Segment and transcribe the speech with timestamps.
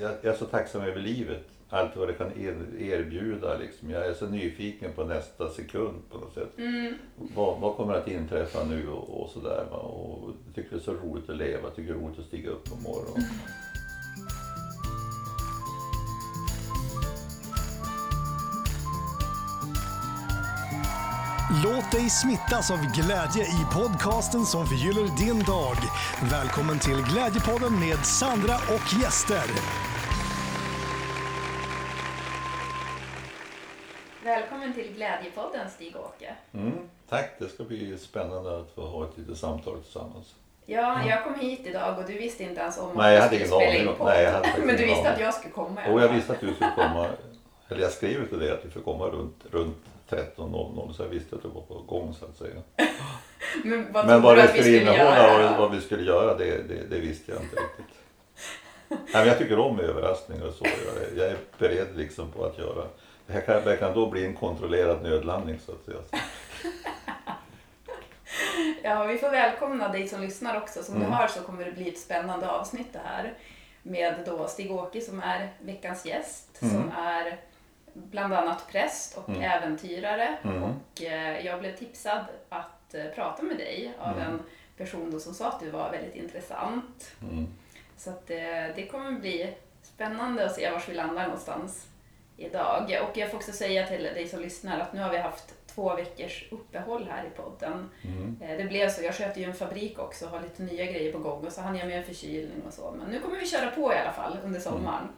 [0.00, 1.44] jag, jag är så tacksam över livet.
[1.70, 3.56] Allt vad det kan er- erbjuda.
[3.58, 3.90] Liksom.
[3.90, 6.58] Jag är så nyfiken på nästa sekund på något sätt.
[6.58, 6.94] Mm.
[7.34, 9.64] Vad, vad kommer att inträffa nu och, och sådär.
[9.72, 11.62] Och jag tycker det är så roligt att leva.
[11.62, 13.24] Jag tycker det är roligt att stiga upp på morgonen.
[21.64, 25.76] Låt dig smittas av glädje i podcasten som förgyller din dag.
[26.30, 29.44] Välkommen till Glädjepodden med Sandra och gäster.
[34.24, 36.34] Välkommen till Glädjepodden Stig-Åke.
[36.54, 36.72] Mm,
[37.08, 40.34] tack, det ska bli spännande att få ha ett litet samtal tillsammans.
[40.66, 43.36] Ja, jag kom hit idag och du visste inte ens om Nej, jag att hade
[43.36, 44.06] du ingen skulle spela aning in podd.
[44.06, 45.12] nej, jag hade Men du visste aning.
[45.12, 47.06] att jag skulle komma Och alla jag visste att du skulle komma,
[47.68, 49.76] eller jag skrev till dig att du får komma runt, runt
[50.08, 52.62] 13.00 så jag visste att du var på gång så att säga.
[53.64, 56.98] Men vad Men vad det skulle innehålla och vad vi skulle göra det, det, det
[57.00, 57.94] visste jag inte riktigt.
[58.88, 60.64] Nej, men jag tycker om överraskningar och så.
[60.64, 60.72] Jag,
[61.02, 62.84] är- jag är beredd liksom på att göra.
[63.26, 65.98] Det här kan, det kan då bli en kontrollerad nödlandning så att säga.
[68.82, 70.82] Ja, vi får välkomna dig som lyssnar också.
[70.82, 71.10] Som Mm.
[71.10, 73.34] du hör så kommer det bli ett spännande avsnitt det här.
[73.82, 76.58] Med då Stig-Åke som är veckans gäst.
[76.62, 76.74] Mm.
[76.74, 77.40] Som är
[77.92, 79.42] bland annat präst och Mm.
[79.42, 80.36] äventyrare.
[80.44, 80.62] Mm.
[80.62, 84.30] Och eh, jag blev tipsad att eh, prata med dig av Mm.
[84.30, 84.40] en
[84.76, 87.14] person som sa att du var väldigt intressant.
[87.22, 87.46] Mm.
[87.96, 88.36] Så att, eh,
[88.74, 91.86] det kommer bli spännande att se var vi landar någonstans
[92.36, 92.98] idag.
[93.10, 95.94] Och jag får också säga till dig som lyssnar att nu har vi haft två
[95.96, 97.90] veckors uppehåll här i podden.
[98.04, 98.36] Mm.
[98.42, 99.02] Eh, Det blev så.
[99.04, 101.60] Jag sköter ju en fabrik också och har lite nya grejer på gång och så
[101.60, 102.94] hann jag med en förkylning och så.
[102.98, 105.08] Men nu kommer vi köra på i alla fall under sommaren.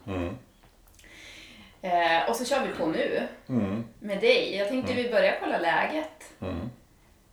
[1.81, 2.21] Mm.
[2.21, 3.83] Eh, och så kör vi på nu Mm.
[3.99, 4.55] med dig.
[4.55, 6.33] Jag tänkte vi börjar kolla läget.
[6.39, 6.69] Mm.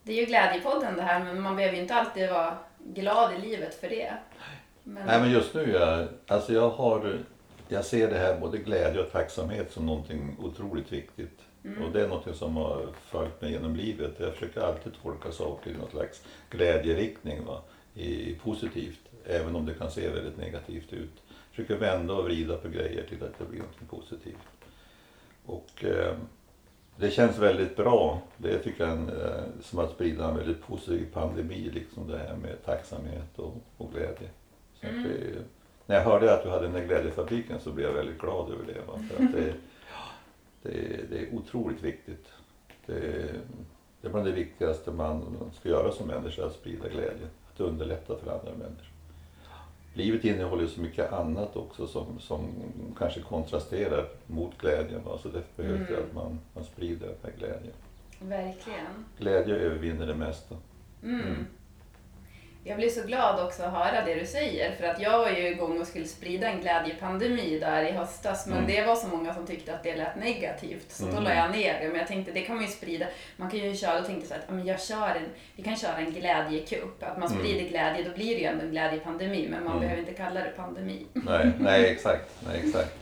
[0.03, 3.39] Det är ju glädjepodden det här men man behöver ju inte alltid vara glad i
[3.49, 4.13] livet för det.
[4.85, 7.19] Men, Nej men just nu, jag, alltså jag, har,
[7.69, 11.39] jag ser det här både glädje och tacksamhet som någonting otroligt viktigt.
[11.85, 14.12] Och det är någonting som har följt mig genom livet.
[14.19, 17.61] Jag försöker alltid tolka saker i någon slags glädjeriktning, va?
[17.95, 19.01] I, positivt.
[19.27, 21.22] Även om det kan se väldigt negativt ut.
[21.59, 24.49] Försöker vända och vrida på grejer till att det blir något positivt.
[25.47, 26.17] Och eh,
[26.97, 28.23] det känns väldigt bra.
[28.37, 32.37] Det tycker jag en, eh, som att sprida en väldigt positiv pandemi, liksom det här
[32.37, 34.29] med tacksamhet och, och glädje.
[34.83, 35.45] Att det,
[35.87, 38.65] när jag hörde att du hade den där glädjefabriken så blev jag väldigt glad över
[38.67, 38.81] det.
[38.87, 39.01] Va?
[39.11, 39.55] För att det,
[40.63, 42.27] det, det är otroligt viktigt.
[42.87, 43.01] Det,
[44.01, 47.27] det är bland det viktigaste man ska göra som människa, att sprida glädje.
[47.53, 48.97] Att underlätta för andra människor.
[49.98, 52.41] Livet innehåller ju så mycket annat också som, som
[52.98, 55.04] kanske kontrasterar mot glädjen.
[55.04, 55.19] Va?
[55.22, 57.75] Så det behövs det att man, man sprider den här glädjen.
[58.20, 59.04] Verkligen.
[59.19, 60.56] Glädje övervinner det mesta.
[61.03, 61.47] Mm.
[62.69, 65.49] Jag blir så glad också att höra det du säger för att jag var ju
[65.49, 68.71] igång och skulle sprida en glädjepandemi där i höstas men Mm.
[68.71, 71.25] det var så många som tyckte att det lät negativt så då Mm.
[71.25, 73.77] la jag ner det men jag tänkte det kan man ju sprida, man kan ju
[73.77, 77.19] köra, då tänkte så att men jag kör en, vi kan köra en glädjekupp, att
[77.19, 77.39] man Mm.
[77.43, 79.81] sprider glädje då blir det ju ändå en glädjepandemi men man Mm.
[79.81, 81.07] behöver inte kalla det pandemi.
[81.12, 82.31] Nej, nej exakt.
[82.49, 82.95] Nej, exakt.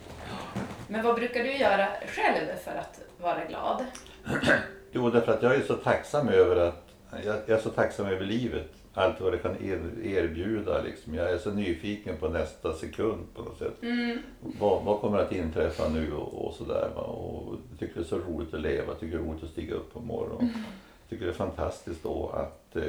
[0.89, 3.85] Men vad brukar du göra själv för att vara glad?
[4.93, 6.83] Jo, därför att jag är så tacksam över att
[7.25, 8.67] jag, jag är så tacksam över livet.
[8.99, 10.83] Allt vad det kan er, erbjuda.
[10.83, 11.15] Liksom.
[11.15, 13.83] Jag är så nyfiken på nästa sekund på något sätt.
[13.83, 14.19] Mm.
[14.41, 16.91] Vad, vad kommer att inträffa nu och, och sådär.
[16.95, 18.87] Och jag tycker det är så roligt att leva.
[18.87, 20.53] Jag tycker det är roligt att stiga upp på morgonen.
[20.55, 22.85] Jag tycker det är fantastiskt då att eh,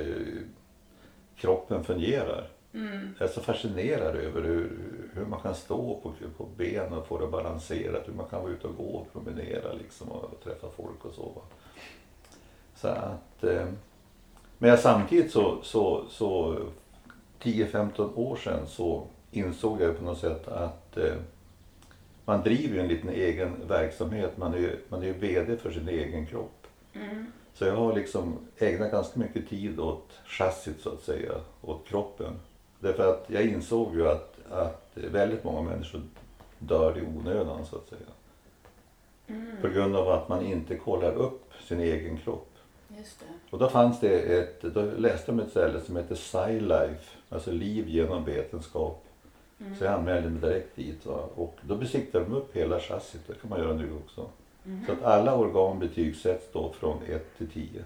[1.35, 2.47] kroppen fungerar.
[2.73, 3.15] Mm.
[3.19, 4.79] Jag är så fascinerad över hur,
[5.13, 8.07] hur man kan stå på, på ben och få det balanserat.
[8.07, 11.41] Hur man kan vara ute och gå och promenera liksom, och träffa folk och så.
[12.75, 13.67] Så att, eh,
[14.57, 16.59] men samtidigt så, så, så
[17.41, 21.15] 10-15 år sedan så insåg jag på något sätt att eh,
[22.25, 24.37] man driver ju en liten egen verksamhet.
[24.37, 26.67] Man är ju man är ju VD för sin egen kropp.
[26.93, 27.25] Mm.
[27.53, 31.31] Så jag har liksom ägnat ganska mycket tid åt chassit så att säga,
[31.61, 32.33] åt kroppen.
[32.79, 36.01] Därför att jag insåg ju att, att väldigt många människor
[36.59, 38.09] dör i onödan så att säga.
[39.27, 39.57] Mm.
[39.61, 42.46] På grund av att man inte kollar upp sin egen kropp.
[42.97, 43.25] Just det.
[43.49, 47.51] Och då fanns det ett, då läste jag om ett ställe som heter SciLife, alltså
[47.51, 49.03] liv genom vetenskap.
[49.77, 51.29] Så jag anmälde mig direkt dit va?
[51.35, 54.29] och då besiktade de upp hela chassit, det kan man göra nu också.
[54.85, 57.83] Så att alla organ betygsätts då från 1 till 10.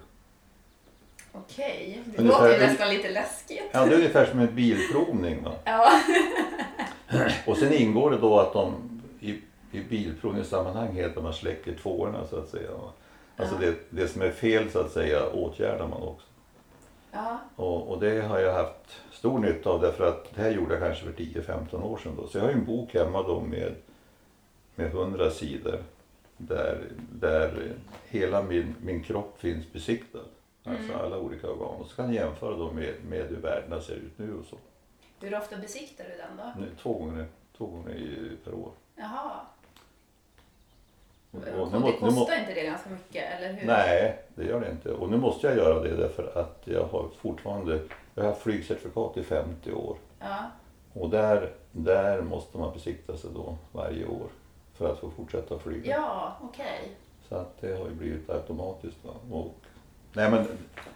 [1.31, 3.69] Okej, det låter ju nästan lite läskigt.
[3.72, 5.44] Ja, det är ungefär som en bilprovning.
[5.44, 5.54] Va?
[5.63, 5.92] Ja.
[7.48, 8.74] Och sen ingår det då att de
[9.19, 9.30] i,
[9.72, 12.72] i bilprovningssammanhang heter man släcker tvåorna så att säga.
[12.72, 12.92] va.
[13.41, 16.27] Alltså det, det som är fel så att säga åtgärdar man också.
[17.11, 17.39] Ja.
[17.55, 20.83] Och, och det har jag haft stor nytta av därför att det här gjorde jag
[20.83, 22.15] kanske för 10-15 år sedan.
[22.17, 22.27] Då.
[22.27, 23.75] Så jag har ju en bok hemma då med,
[24.75, 25.83] med 100 sidor
[26.38, 27.73] där, där
[28.07, 30.19] hela min, min kropp finns besiktad.
[30.63, 31.81] Alltså alla olika organ.
[31.81, 34.57] Och så kan jag jämföra då med, med hur värdena ser ut nu och så.
[35.19, 36.61] Hur ofta besiktar du den då?
[36.61, 37.25] Nu, två gånger,
[37.57, 38.71] två gånger i, per år.
[38.95, 39.39] Jaha.
[41.31, 43.68] Och nu det nu må- kostar inte det ganska mycket, eller hur?
[43.68, 44.92] Nej, det gör det inte.
[44.92, 47.80] Och nu måste jag göra det därför att jag har fortfarande
[48.16, 49.98] jag har haft flygcertifikat i 50 år.
[50.19, 50.38] Ja.
[50.94, 54.28] Och där, där måste man besikta sig då varje år
[54.74, 55.92] för att få fortsätta flyga.
[55.95, 56.92] Ja, okej.
[57.30, 58.98] Så att det har ju blivit automatiskt.
[59.06, 59.12] Va?
[59.31, 59.54] Och,
[60.13, 60.48] nej men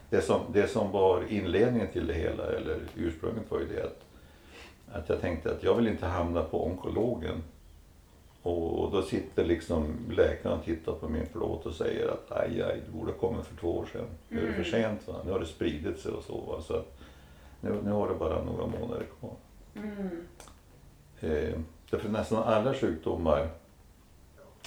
[0.09, 3.99] det som, det som var inledningen till det hela, eller ursprunget var ju det att,
[5.01, 7.43] att jag tänkte att jag vill inte hamna på onkologen.
[8.45, 12.81] Och, då sitter liksom läkaren och tittar på min plåt och säger att aj, aj,
[12.85, 14.05] du borde ha kommit för två år sedan.
[14.29, 15.13] Nu är det för sent, va?
[15.25, 16.37] nu har det spridit sig och så.
[16.37, 16.61] Va?
[16.61, 16.97] så att,
[17.61, 19.31] nu, nu har det bara några månader kvar.
[19.75, 20.27] Mm.
[21.19, 21.59] Eh,
[21.89, 23.49] därför nästan alla sjukdomar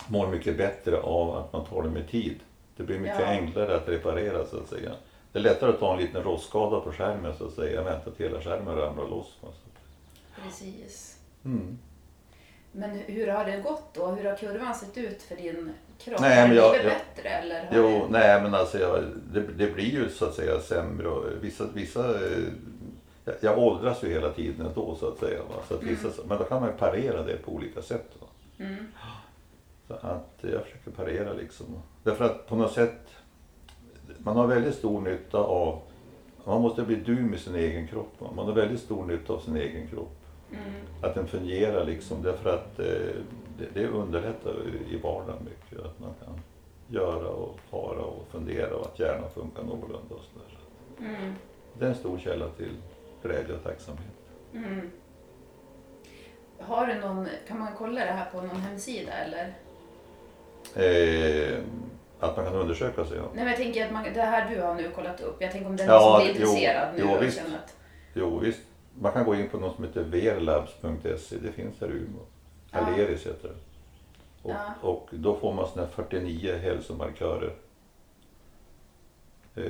[0.09, 2.41] mår mycket bättre av att man tar det med tid.
[2.77, 3.27] Det blir mycket Ja.
[3.27, 4.91] enklare att reparera så att säga.
[5.33, 8.27] Det är lättare att ta en liten rostskada på skärmen så att säga, vänta till
[8.27, 9.39] hela skärmen ramlar loss.
[10.43, 11.19] Precis.
[11.45, 11.79] Mm.
[12.79, 14.07] Men hur har det gått då?
[14.07, 16.21] Hur har kurvan sett ut för din kropp?
[16.21, 17.61] Nej, har men det jag- blivit jag- bättre eller?
[17.67, 18.13] Har Jo, det...
[18.19, 21.09] nej men alltså jag, det, det blir ju så att säga sämre.
[21.41, 22.39] Vissa, vissa, eh,
[23.25, 25.39] jag, jag åldras ju hela tiden ändå så att säga.
[25.39, 25.55] Va?
[25.69, 28.11] Så att vissa, Men då kan man ju parera det på olika sätt.
[28.59, 28.87] Mm.
[29.89, 31.67] Så att jag försöker parera liksom.
[32.03, 33.01] Därför att på något sätt,
[34.19, 35.81] man har väldigt stor nytta av,
[36.45, 38.13] man måste bli du med sin egen kropp.
[38.19, 38.29] va.
[38.37, 40.15] Man har väldigt stor nytta av sin egen kropp.
[40.53, 40.63] Mm.
[41.03, 42.87] Att den fungerar liksom, därför att eh,
[43.59, 44.55] det, det underlättar
[44.91, 45.87] i vardagen mycket.
[45.87, 46.41] Att man kan
[46.89, 50.47] göra och fara och fundera och att hjärnan funkar någorlunda och sådär.
[50.51, 50.59] Så
[51.05, 51.35] Mm.
[51.79, 52.73] Det är en stor källa till
[53.23, 54.13] glädje och tacksamhet.
[54.55, 54.91] Mm.
[56.61, 59.55] Har du någon, kan man kolla det här på någon hemsida eller?
[60.75, 61.59] Eh,
[62.21, 63.17] att man kan undersöka sig.
[63.17, 63.23] Ja.
[63.23, 65.69] Nej men jag tänker att man, det här du har nu kollat upp, jag tänker
[65.69, 67.39] om det är Ja, som blir jo, intresserad nu jo, och visst.
[67.39, 67.77] att
[68.15, 68.61] Jo visst,
[69.01, 72.23] man kan gå in på något som heter verlabs.se, det finns här i Umeå.
[72.71, 72.79] Ja.
[72.79, 73.55] Aleris heter det.
[74.43, 74.89] Och, Ja.
[74.89, 77.53] och då får man såna här 49 hälsomarkörer.
[79.55, 79.65] Eh,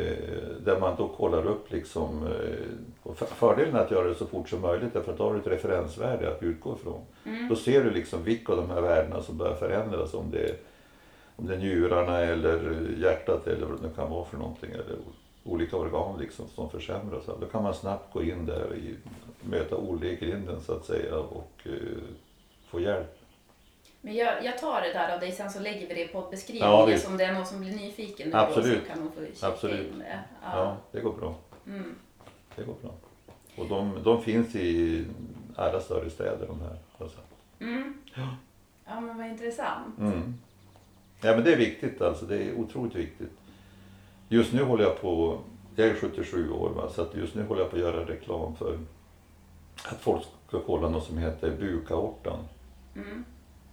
[0.64, 4.60] där man då kollar upp liksom, eh, fördelen är att göra det så fort som
[4.60, 7.00] möjligt därför att då har du ett referensvärde att utgå ifrån.
[7.24, 7.48] Mm.
[7.48, 10.56] Då ser du liksom vilka av de här värdena som börjar förändras om det,
[11.36, 14.70] om det är njurarna eller hjärtat eller vad det nu kan vara för någonting.
[14.70, 14.96] Eller
[15.44, 17.26] olika organ liksom som försämras.
[17.40, 18.76] Då kan man snabbt gå in där och
[19.48, 21.72] möta Olle i grinden så att säga och eh,
[22.68, 23.18] få hjälp.
[24.00, 26.70] Men jag, jag tar det där av dig sen så lägger vi det i poddbeskrivningen
[26.70, 28.80] Ja, om det är någon som blir nyfiken nu Absolut.
[28.82, 29.92] så kan de få kika Absolut.
[29.92, 30.20] in det.
[30.42, 30.76] Ja, Ja.
[30.92, 31.34] det går bra.
[31.66, 31.94] Mm.
[32.56, 32.90] Det går bra.
[33.56, 35.04] Och de, de finns i
[35.56, 36.76] alla större städer de här.
[36.98, 37.18] Alltså.
[37.60, 37.94] Mm.
[38.14, 38.28] Ja.
[38.86, 39.98] ja men vad intressant.
[39.98, 40.34] Mm.
[41.20, 43.32] Ja men det är viktigt alltså, det är otroligt viktigt.
[44.28, 45.38] Just nu håller jag på,
[45.76, 48.78] jag är 77 år va, så just nu håller jag på att göra reklam för
[49.84, 52.38] att folk ska kolla något som heter bukaortan.
[52.94, 53.24] Mm.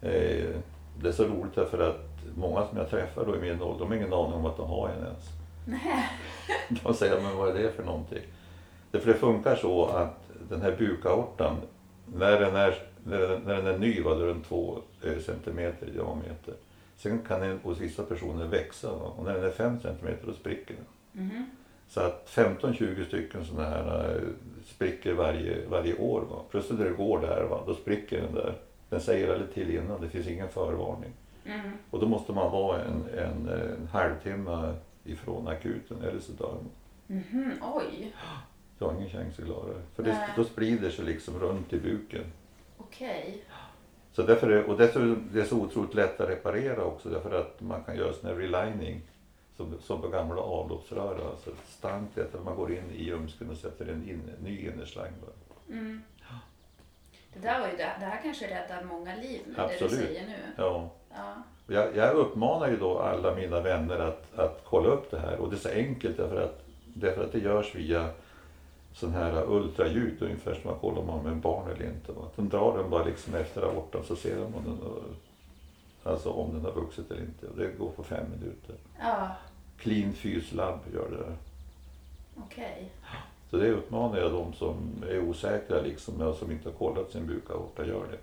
[0.02, 0.56] Eh,
[1.02, 3.88] det är så roligt därför att många som jag träffar då i min ålder, de
[3.88, 5.30] har ingen aning om att de har en ens.
[5.66, 6.10] Nej.
[6.84, 8.24] De säger, men vad är det för någonting?
[8.92, 11.56] Därför det funkar så att den här bukaortan,
[12.06, 15.19] när den är, när den, när den är ny, va, då är den två eh,
[15.25, 16.54] centimeter i diameter.
[16.97, 20.75] Sen kan den hos vissa personer växa och när den är fem centimeter då spricker
[20.75, 21.23] den.
[21.25, 21.45] Mhm.
[21.87, 24.21] Så att 15-20 stycken sådana här eh,
[24.66, 26.21] spricker varje, varje år.
[26.21, 26.42] Va?
[26.52, 27.64] Plötsligt när det går där, va?
[27.68, 28.54] då spricker den där.
[28.90, 31.11] Den säger aldrig till innan, det finns ingen förvarning.
[31.45, 31.71] Mm.
[31.90, 34.73] Och då måste man vara en, en, en halvtimme
[35.04, 36.69] ifrån akuten eller så dör man.
[37.07, 37.52] Mhm.
[37.61, 38.14] Oj,
[38.80, 39.81] Jag har ingen chans att klara det.
[39.95, 42.23] För det, då sprider sig liksom runt i buken.
[42.78, 43.44] okej.
[44.16, 47.62] Så därför är, och dessutom det är så otroligt lätt att reparera också därför att
[47.62, 49.02] man kan göra sån här relining
[49.57, 51.30] som, som på gamla avloppsrör.
[51.30, 55.12] Alltså stank det att man går in i ljumsken och sätter en in, ny innerslang.
[55.69, 56.02] Mm.
[57.34, 59.92] Det där var ju det, det här kanske räddar många liv det Absolut.
[59.92, 60.38] du säger nu.
[60.57, 60.90] Ja.
[61.16, 61.34] Ja.
[61.68, 65.50] Jag, jag uppmanar ju då alla mina vänner att, att kolla upp det här och
[65.50, 68.10] det är så enkelt därför att, därför att det görs via
[68.95, 72.11] sån här ultraljud ungefär som man kollar om man har en barn eller inte.
[72.11, 72.21] Va?
[72.35, 75.02] De drar den bara liksom efter aortan så ser de om den har,
[76.11, 77.47] alltså om den har vuxit eller inte.
[77.47, 78.75] Och det går på fem minuter.
[78.99, 79.35] Ja,
[79.78, 81.35] Clean Fys Lab gör det där.
[82.45, 82.92] okej.
[83.49, 87.28] Så det uppmanar jag de som är osäkra liksom, och som inte har kollat sin
[87.28, 88.18] bukaorta, gör det.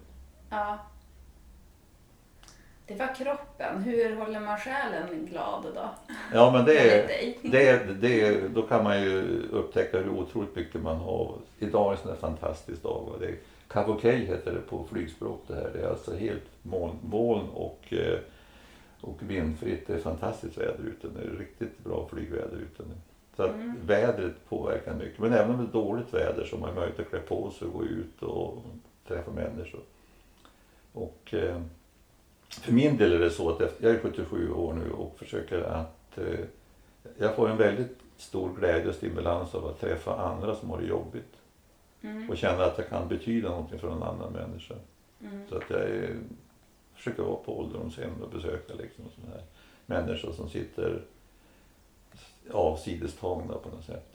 [0.51, 0.79] Ja.
[2.93, 3.83] Det var kroppen.
[3.83, 5.91] Hur håller man själen glad då?
[6.33, 7.07] Ja men det är,
[7.43, 11.35] det, är, det är, då kan man ju upptäcka hur otroligt mycket man har.
[11.59, 13.09] Idag är en sån här fantastisk dag.
[13.21, 13.35] Det är,
[13.69, 15.71] Cavokej heter det på flygspråk det här.
[15.75, 18.19] Det är alltså helt moln, moln och, eh,
[19.01, 19.87] och vindfritt.
[19.87, 21.37] Det är fantastiskt väder ute nu.
[21.39, 22.95] Riktigt bra flygväder ute nu.
[23.37, 23.75] Så att Mm.
[23.87, 25.19] vädret påverkar mycket.
[25.19, 27.69] Men även om det är dåligt väder så har man möjlighet att klä på sig
[27.69, 28.63] och gå ut och
[29.09, 29.81] träffa människor.
[30.93, 31.61] Och eh,
[32.61, 36.19] för min del är det så att jag är 77 år nu och försöker att
[36.19, 36.39] eh,
[37.19, 40.87] jag får en väldigt stor glädje och stimulans av att träffa andra som har det
[40.87, 41.33] jobbigt
[42.05, 42.31] Mm.
[42.31, 44.75] och känna att jag kan betyda någonting för en annan människa.
[45.21, 45.49] Mm.
[45.49, 46.17] Så att jag är,
[46.95, 49.43] försöker vara på ålderdomshem och besöka liksom såna här
[49.87, 51.03] människor som sitter
[52.53, 54.11] avsidestagna på något sätt.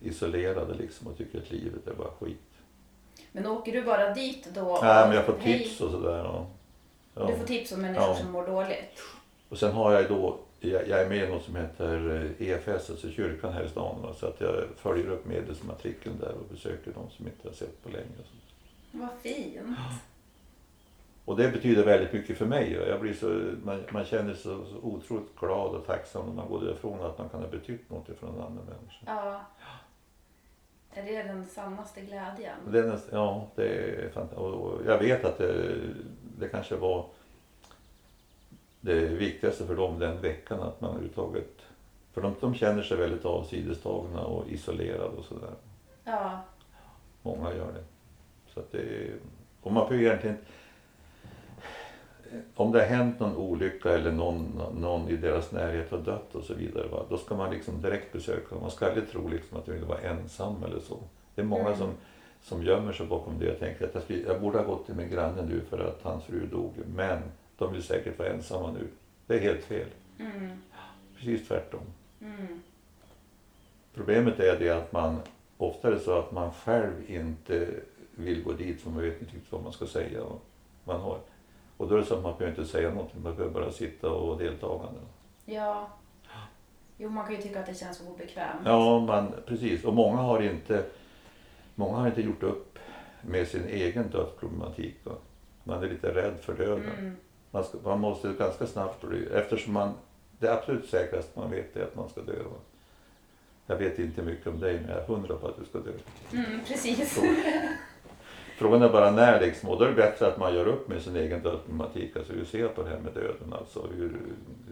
[0.00, 2.38] Isolerade liksom och tycker att livet är bara skit.
[3.32, 4.78] Men åker du bara dit då?
[4.82, 6.24] Nej men jag får tips och sådär.
[6.24, 6.46] Och,
[7.18, 7.26] ja.
[7.26, 8.14] Du får tips om människor Ja.
[8.14, 9.00] som mår dåligt?
[9.48, 12.90] Och sen har jag då, jag, jag är med i något som heter eh, EFS,
[12.90, 14.02] alltså kyrkan här i stan.
[14.02, 17.82] va, Så att jag följer upp medlemsmatrikeln där och besöker de som inte har sett
[17.82, 18.06] på länge.
[18.92, 19.56] Vad fint.
[21.24, 22.72] Och det betyder väldigt mycket för mig.
[22.88, 23.26] Jag blir så,
[23.64, 27.18] man, man känner sig så, så otroligt glad och tacksam när man går därifrån att
[27.18, 29.04] man kan ha betytt något för en annan människa.
[29.06, 29.40] Ja.
[30.94, 32.56] Är det den sannaste glädjen?
[32.70, 35.74] Det är, näst- ja, det är fant- och, och jag vet att det,
[36.38, 37.06] det kanske var
[38.80, 41.62] det viktigaste för dem den veckan att man överhuvudtaget
[42.12, 45.50] för de, de känner sig väldigt avsidestagna och isolerade och sådär.
[46.04, 46.40] Ja.
[47.22, 47.84] Många gör det.
[48.54, 49.12] Så att det
[49.62, 50.36] och man får ju egentligen
[52.54, 56.44] om det har hänt någon olycka eller någon, någon i deras närhet har dött och
[56.44, 58.62] så vidare, va, då ska man liksom direkt besöka dem.
[58.62, 60.98] Man ska aldrig tro liksom att de vill vara ensam eller så.
[61.34, 61.78] Det är många Mm.
[61.78, 61.90] som,
[62.42, 64.94] som gömmer sig bakom det och tänker att jag, skulle, jag borde ha gått till
[64.94, 67.22] min granne nu för att hans fru dog, men
[67.58, 68.88] de vill säkert vara ensamma nu.
[69.26, 69.86] Det är helt fel.
[70.18, 70.50] Mm.
[71.16, 71.80] Precis tvärtom.
[72.20, 72.62] Mm.
[73.94, 75.20] Problemet är det att man
[75.56, 77.68] ofta är det så att man själv inte
[78.10, 80.22] vill gå dit för man vet inte riktigt vad man ska säga.
[80.22, 80.42] Och,
[80.84, 81.18] man har,
[81.76, 84.10] och då är det så att man behöver inte säga någonting, man behöver bara sitta
[84.10, 85.00] och vara deltagande.
[85.44, 85.88] Ja.
[87.00, 88.60] Jo, man kan ju tycka att det känns obekvämt.
[88.64, 89.84] Ja, man, precis.
[89.84, 90.84] Och många har inte,
[91.78, 92.78] många har inte gjort upp
[93.22, 94.94] med sin egen dödsproblematik.
[95.04, 95.12] Va?
[95.64, 96.90] Man är lite rädd för döden.
[96.98, 97.16] Mm.
[97.50, 99.92] Man, ska, man måste ganska snabbt bli, eftersom man,
[100.38, 102.42] det absolut säkraste man vet är att man ska dö.
[102.42, 102.56] Va?
[103.66, 105.92] Jag vet inte mycket om dig, men jag är hundra på att du ska dö.
[106.32, 107.14] Mm, precis.
[107.14, 107.20] Så.
[108.56, 111.02] Frågan är bara när liksom, och då är det bättre att man gör upp med
[111.02, 114.20] sin egen dödsproblematik, alltså hur ser jag på det här med döden, alltså hur,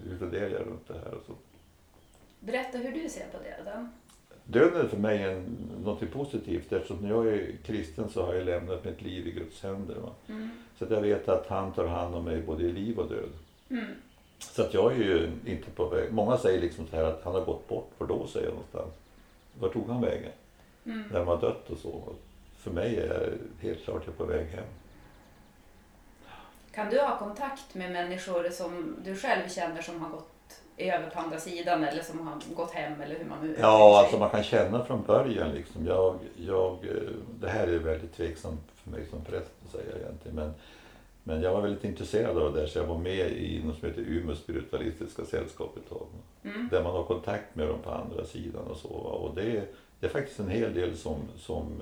[0.09, 1.33] hur funderar jag runt det här och så.
[2.41, 3.93] Berätta hur du ser på döden.
[4.47, 8.45] Döden är för mig en, något positivt eftersom när jag är kristen så har jag
[8.45, 9.97] lämnat mitt liv i Guds händer.
[10.29, 10.50] Mm.
[10.79, 13.31] Så att jag vet att han tar hand om mig både i liv och död.
[13.71, 13.95] Mm.
[14.38, 16.12] Så att jag är ju inte på väg.
[16.12, 18.95] Många säger liksom så här att han har gått bort, för då säger jag någonstans.
[19.61, 20.33] Var tog han vägen?
[20.85, 21.05] Mm.
[21.11, 22.03] När han var dött och så.
[22.57, 24.65] För mig är helt klart jag är på väg hem.
[26.73, 30.36] Kan du ha kontakt med människor som du själv känner som har gått
[30.76, 34.18] över på andra sidan eller som har gått hem eller hur man nu Ja, alltså
[34.18, 35.87] man kan känna från början liksom.
[35.87, 40.37] Jag, jag, eh, det här är väldigt tveksamt för mig som präst att säga egentligen.
[40.37, 40.54] Men,
[41.25, 43.88] men jag var väldigt intresserad av det där så jag var med i något som
[43.88, 46.06] heter Umeå spiritualistiska sällskap ett tag.
[46.45, 46.68] Mm.
[46.71, 48.88] Där man har kontakt med dem på andra sidan och så.
[48.88, 49.66] Och det, är-
[50.00, 51.80] det är faktiskt en hel del som, som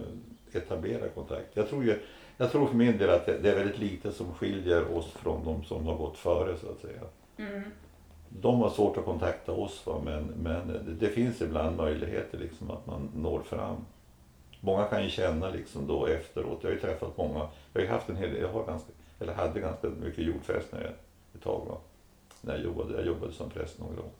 [0.53, 1.47] etablerar kontakt.
[1.55, 1.99] Jag tror, ju,
[2.37, 5.45] jag tror för min del att det, det är väldigt lite som skiljer oss från
[5.45, 7.01] de som har gått före så att säga.
[7.51, 7.63] Mm.
[8.29, 10.01] De har svårt att kontakta oss va?
[10.05, 13.77] Men, men det, finns ibland möjligheter liksom att man når fram.
[14.61, 16.59] Många kan ju känna liksom då efteråt.
[16.63, 17.49] Jag har ju träffat många.
[17.73, 20.95] Jag har haft en hel jag har ganska, eller hade ganska mycket jordfästningar
[21.35, 21.67] ett tag.
[21.69, 21.77] Va?
[22.41, 24.11] När jag jobbade, jag jobbade som präst några år.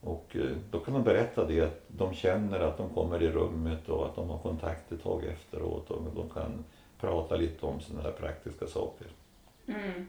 [0.00, 3.88] Och eh, då kan de berätta det att de känner att de kommer i rummet
[3.88, 6.64] och att de har kontakt ett tag efteråt och de kan
[7.00, 9.06] prata lite om sådana här praktiska saker.
[9.66, 10.06] Mm.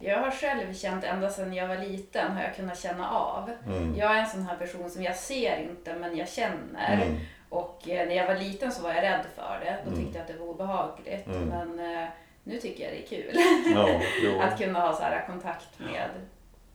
[0.00, 3.50] Jag har själv känt ända sedan jag var liten har jag kunnat känna av.
[3.66, 3.96] Mm.
[3.96, 7.02] Jag är en sån här person som jag ser inte men jag känner.
[7.02, 7.16] Mm.
[7.48, 9.78] Och eh, när jag var liten så var jag rädd för det.
[9.84, 10.00] Då Mm.
[10.04, 11.26] tyckte jag att det var obehagligt.
[11.26, 11.48] Mm.
[11.48, 12.08] Men eh,
[12.44, 13.36] nu tycker jag det är kul
[13.74, 14.00] Ja,
[14.44, 16.10] att kunna ha så här kontakt med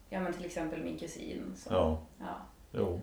[0.09, 1.53] ja, men till exempel min kusin.
[1.57, 1.97] Så, ja.
[2.19, 2.35] ja.
[2.71, 3.01] Jo.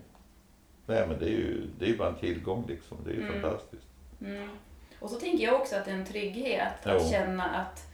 [0.85, 2.97] Nej men det är ju, det är ju bara en tillgång liksom.
[3.05, 3.41] Det är ju Mm.
[3.41, 3.87] fantastiskt.
[4.21, 4.49] Mm.
[4.99, 6.91] Och så tänker jag också att det är en trygghet Jo.
[6.91, 7.87] att känna att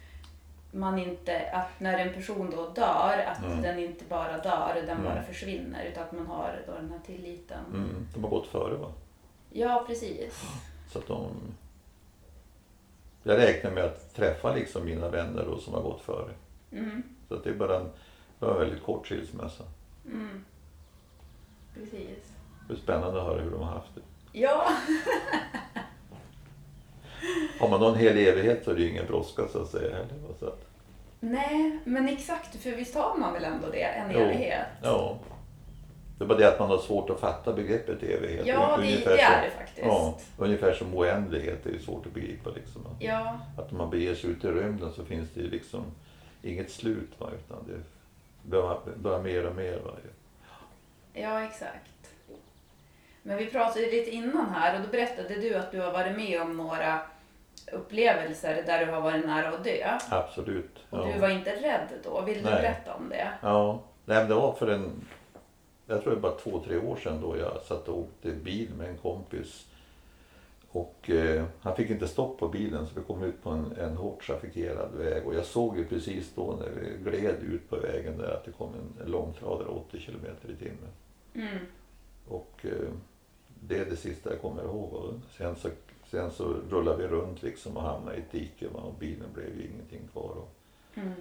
[0.77, 3.61] man inte, att när en person då dör, att Mm.
[3.61, 5.03] den inte bara dör, den Mm.
[5.03, 5.85] bara försvinner.
[5.85, 7.59] Utan att man har då den här tilliten.
[7.73, 8.07] Mm.
[8.13, 8.91] De har gått före va?
[9.49, 10.43] Ja, precis.
[10.91, 11.27] Så att de...
[13.23, 16.31] jag räknar med att träffa liksom mina vänner då, som har gått före.
[16.71, 17.03] Mm.
[17.27, 17.89] Så att det är bara en,
[18.39, 19.63] det var en väldigt kort skilsmässa.
[20.05, 20.45] Mm.
[21.73, 22.33] Precis.
[22.67, 24.01] Det är spännande att höra hur de har haft det.
[24.31, 24.67] Ja,
[27.59, 30.13] Har man någon hel evighet så är det ju ingen brådska så att säga heller.
[30.39, 30.66] Så att,
[31.19, 34.19] nej, men exakt, för visst har man väl ändå det, en Jo.
[34.19, 34.67] evighet?
[34.83, 35.17] ja.
[36.17, 38.45] Det är bara det att man har svårt att fatta begreppet evighet.
[38.47, 39.87] Ja, det, det är det faktiskt.
[39.87, 42.49] Ja, ungefär som oändlighet är ju svårt att begripa.
[42.49, 42.81] Liksom.
[42.99, 45.83] Ja, Att om man beger sig ut i rymden så finns det ju liksom
[46.43, 47.09] inget slut.
[47.17, 47.29] Va?
[47.39, 47.57] Utan
[48.43, 48.61] det
[48.95, 49.79] bara, mer och mer.
[49.85, 49.91] Va?
[51.13, 52.11] ja, exakt.
[53.23, 56.41] Men vi pratade lite innan här och då berättade du att du har varit med
[56.41, 56.99] om några
[57.71, 59.97] upplevelser där du har varit nära att dö.
[60.09, 60.77] Absolut.
[60.89, 61.13] Och Ja.
[61.13, 62.21] du var inte rädd då.
[62.21, 62.53] Vill du Nej.
[62.61, 63.27] berätta om det?
[63.41, 65.05] Ja, Nej, det var för en,
[65.87, 68.89] jag tror det var två, tre år sedan då jag satt och åkte bil med
[68.89, 69.65] en kompis.
[70.71, 73.97] Och eh, han fick inte stopp på bilen så vi kom ut på en, en
[73.97, 75.27] hårt trafikerad väg.
[75.27, 78.51] Och jag såg ju precis då när vi gled ut på vägen där att det
[78.51, 80.91] kom en, en långtradare 80 kilometer i timmen.
[81.33, 81.65] Mm.
[82.27, 82.89] Och eh,
[83.61, 84.93] det är det sista jag kommer ihåg.
[84.93, 85.69] Och sen, så,
[86.11, 88.79] sen så rullade vi runt liksom och hamnade i ett dike va?
[88.79, 90.23] och bilen blev ju ingenting kvar.
[90.37, 90.49] Och,
[90.95, 91.13] Mm.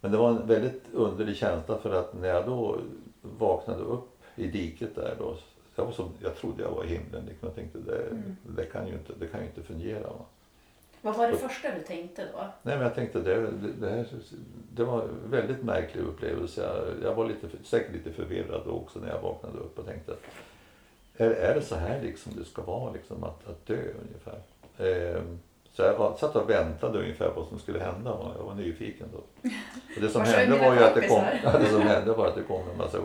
[0.00, 2.78] men det var en väldigt underlig känsla för att när jag då
[3.22, 5.36] vaknade upp i diket där då.
[5.76, 7.24] Jag, var som, jag trodde jag var i himlen.
[7.28, 7.48] Liksom.
[7.48, 8.36] Jag tänkte det, Mm.
[8.56, 10.00] det, kan ju inte, det kan ju inte fungera.
[10.08, 10.24] Va?
[11.02, 12.38] Vad var det första du tänkte då?
[12.62, 13.50] Nej men jag tänkte det,
[13.80, 14.06] det, här,
[14.74, 16.62] det var en väldigt märklig upplevelse.
[16.62, 20.14] Jag, jag var lite, säkert lite förvirrad också när jag vaknade upp och tänkte
[21.18, 24.40] är, är det så här liksom det ska vara liksom att, att dö ungefär?
[24.78, 25.38] Ehm,
[25.72, 28.10] så jag var, satt och väntade ungefär vad som skulle hända.
[28.10, 28.32] va.
[28.38, 29.18] Jag var nyfiken då.
[29.96, 31.24] Och det som hände var ju att det kom,
[31.60, 32.98] det som hände var att det kom en massa,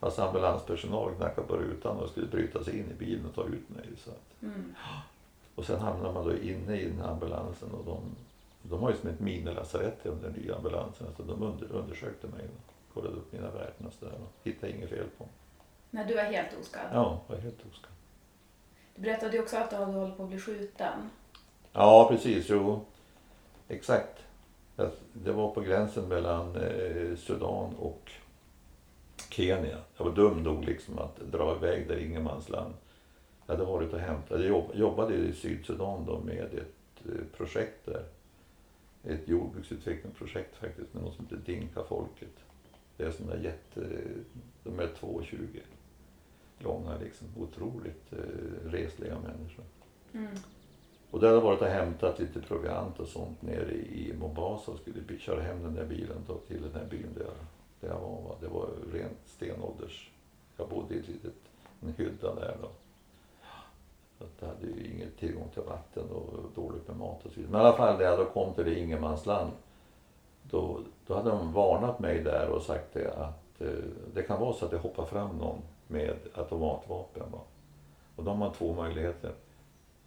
[0.00, 3.44] massa ambulanspersonal och knackade på rutan och skulle bryta sig in i bilen och ta
[3.44, 3.84] ut mig.
[4.04, 4.74] Så att, Mm.
[5.54, 7.98] och sen hamnar man då inne i den här ambulansen och de,
[8.62, 12.26] de har ju som ett minilasarett i de där nya ambulanserna så de under, undersökte
[12.26, 15.32] mig och kollade upp mina värden och sådär och hittade inget fel på mig.
[15.90, 16.86] När du var helt oskadd.
[16.92, 17.90] Ja, var helt oskadd.
[18.94, 21.10] Du berättade ju också att du hade hållit på att bli skjuten.
[21.72, 22.46] Ja, precis.
[22.48, 22.80] Jo,
[23.68, 24.18] exakt.
[24.76, 28.12] Jag- Det var på gränsen mellan eh, Sudan och
[29.30, 29.78] Kenya.
[29.96, 32.74] Jag var dum nog liksom att dra iväg där ingenmansland.
[33.46, 37.84] Jag hade varit och hämtat, jag jobb- jobbade i Sydsudan då med ett eh, projekt
[37.86, 38.04] där.
[39.04, 42.28] Ett jordbruksutvecklingsprojekt faktiskt med något som heter Dinka-folket.
[42.96, 43.80] Det är sådana jätte,
[44.64, 45.60] de är 2,20
[46.58, 47.26] långa liksom.
[47.36, 49.64] Otroligt eh, resliga människor.
[50.12, 50.36] Mm.
[51.10, 55.18] Och där hade varit och hämtat lite proviant och sånt nere i Mombasa och skulle
[55.18, 57.34] köra hem den där bilen då till den här byn där jag,
[57.80, 58.22] där jag var.
[58.22, 58.34] va.
[58.40, 60.10] Det var rent stenålders.
[60.56, 61.34] Jag bodde i ett litet,
[61.82, 62.68] en hydda där då.
[64.18, 67.40] Så att jag hade ju ingen tillgång till vatten och dåligt med mat och så
[67.40, 67.52] vidare.
[67.52, 69.50] Men i alla fall när jag då kom till det ingenmansland
[70.42, 74.52] då, då hade de varnat mig där och sagt det att eh, det kan vara
[74.52, 77.30] så att det hoppar fram någon med automatvapen.
[77.32, 77.40] Va?
[78.16, 79.32] Och då har man två möjligheter.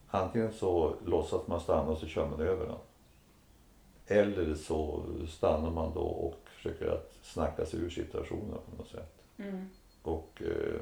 [0.08, 2.78] Antingen så låtsas man stanna och så kör man över den.
[4.08, 9.24] Eller så stannar man då och försöker att snacka sig ur situationen på något sätt.
[9.38, 9.70] Mm.
[10.04, 10.82] Och eh,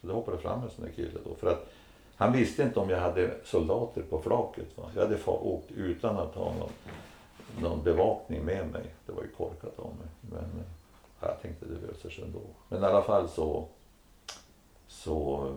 [0.00, 1.34] så det hoppade fram en sån där kille då.
[1.34, 1.66] För att
[2.16, 4.78] han visste inte om jag hade soldater på flaket.
[4.78, 4.90] Va?
[4.94, 6.70] Jag hade åkt utan att ha någon,
[7.60, 8.94] någon bevakning med mig.
[9.06, 10.08] Det var ju korkat av mig.
[10.20, 10.66] Men eh,
[11.20, 12.40] jag tänkte det löser sig ändå.
[12.68, 13.68] Men i alla fall så,
[15.08, 15.54] så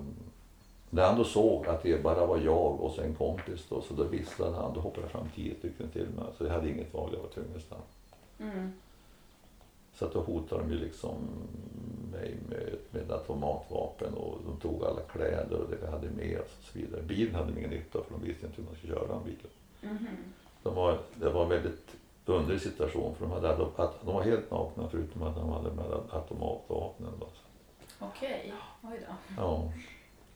[0.89, 3.93] när han då såg att det bara var jag och så en kompis då, så
[3.93, 4.73] då visslade han.
[4.73, 6.25] Då hoppade jag fram tio stycken till mig.
[6.37, 7.81] Så jag hade inget val, jag var tvungen att stanna.
[8.39, 8.71] Mm.
[9.95, 11.15] Så att då hotade de ju liksom
[12.11, 16.57] mig med, med automatvapen och de tog alla kläder och det vi hade med oss
[16.59, 17.01] och så vidare.
[17.01, 19.47] Bilen hade de ingen nytta för de visste inte hur man skulle köra en bil.
[19.81, 20.17] Mhm.
[20.63, 24.51] De var, det var en väldigt underlig situation för de, hade, att, de var helt
[24.51, 27.11] nakna förutom att de hade med automatvapnen.
[27.19, 27.27] Då.
[28.01, 29.15] Okej, oj då.
[29.37, 29.71] Ja,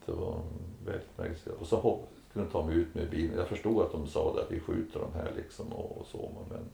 [0.06, 0.42] det var
[0.86, 1.48] väldigt märkligt.
[1.48, 3.38] Och så kunde skulle de ta mig ut med bilen.
[3.38, 6.32] Jag förstod att de sa det, att vi skjuter de här liksom och, och så.
[6.50, 6.66] Men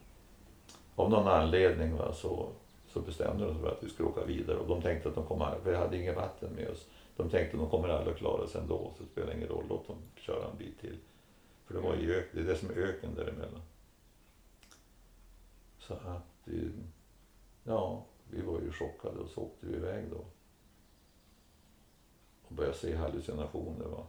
[0.94, 2.48] av någon anledning va, så,
[2.88, 4.56] så bestämde de sig för att vi skulle åka vidare.
[4.56, 6.86] Och de tänkte att de kommer, vi hade inget vatten med oss.
[7.16, 8.92] De tänkte att de kommer aldrig att klara sig ändå.
[8.96, 10.98] Så det spelar ingen roll, låt dem köra en bit till.
[11.66, 13.62] För det var i ök, det är det som är öken däremellan.
[15.78, 16.48] Så att,
[17.64, 20.24] ja, vi var ju chockade och så åkte vi iväg då
[22.56, 23.84] började se hallucinationer.
[23.86, 24.04] Va?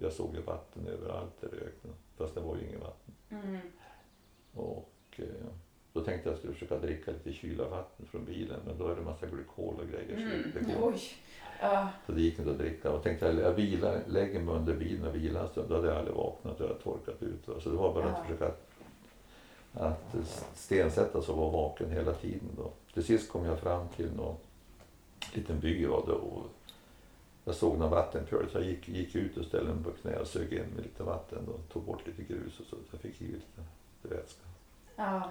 [0.00, 3.14] Jag såg ju vatten överallt där i öknen, fast det var ju inget vatten.
[3.30, 3.58] Mm.
[4.54, 5.24] Och eh,
[5.92, 8.88] då tänkte jag att jag skulle försöka dricka lite kyla vatten från bilen, men då
[8.88, 10.16] är det massa glykol och grejer.
[10.16, 10.66] Så, Mm.
[10.68, 10.94] det går.
[11.60, 11.88] Ja.
[12.06, 12.92] så det gick inte att dricka.
[12.92, 15.68] Och tänkte jag, jag vilar, lägger mig under bilen och vilar en stund.
[15.68, 17.48] Då hade jag aldrig vaknat och jag hade torkat ut.
[17.48, 17.54] Va?
[17.60, 18.10] Så det var bara Ja.
[18.10, 18.52] att försöka
[19.72, 20.14] att
[20.54, 22.48] stensättas och vara vaken hela tiden.
[22.56, 22.70] Då.
[22.94, 24.36] Till sist kom jag fram till någon
[25.34, 26.46] liten by var det och
[27.48, 30.26] jag såg någon vattenpöl så jag gick, gick ut och ställde mig på knä och
[30.26, 32.76] sög in med lite vatten och tog bort lite grus och så.
[32.90, 33.62] jag fick i lite,
[34.02, 34.42] lite vätska.
[34.96, 35.30] Ja.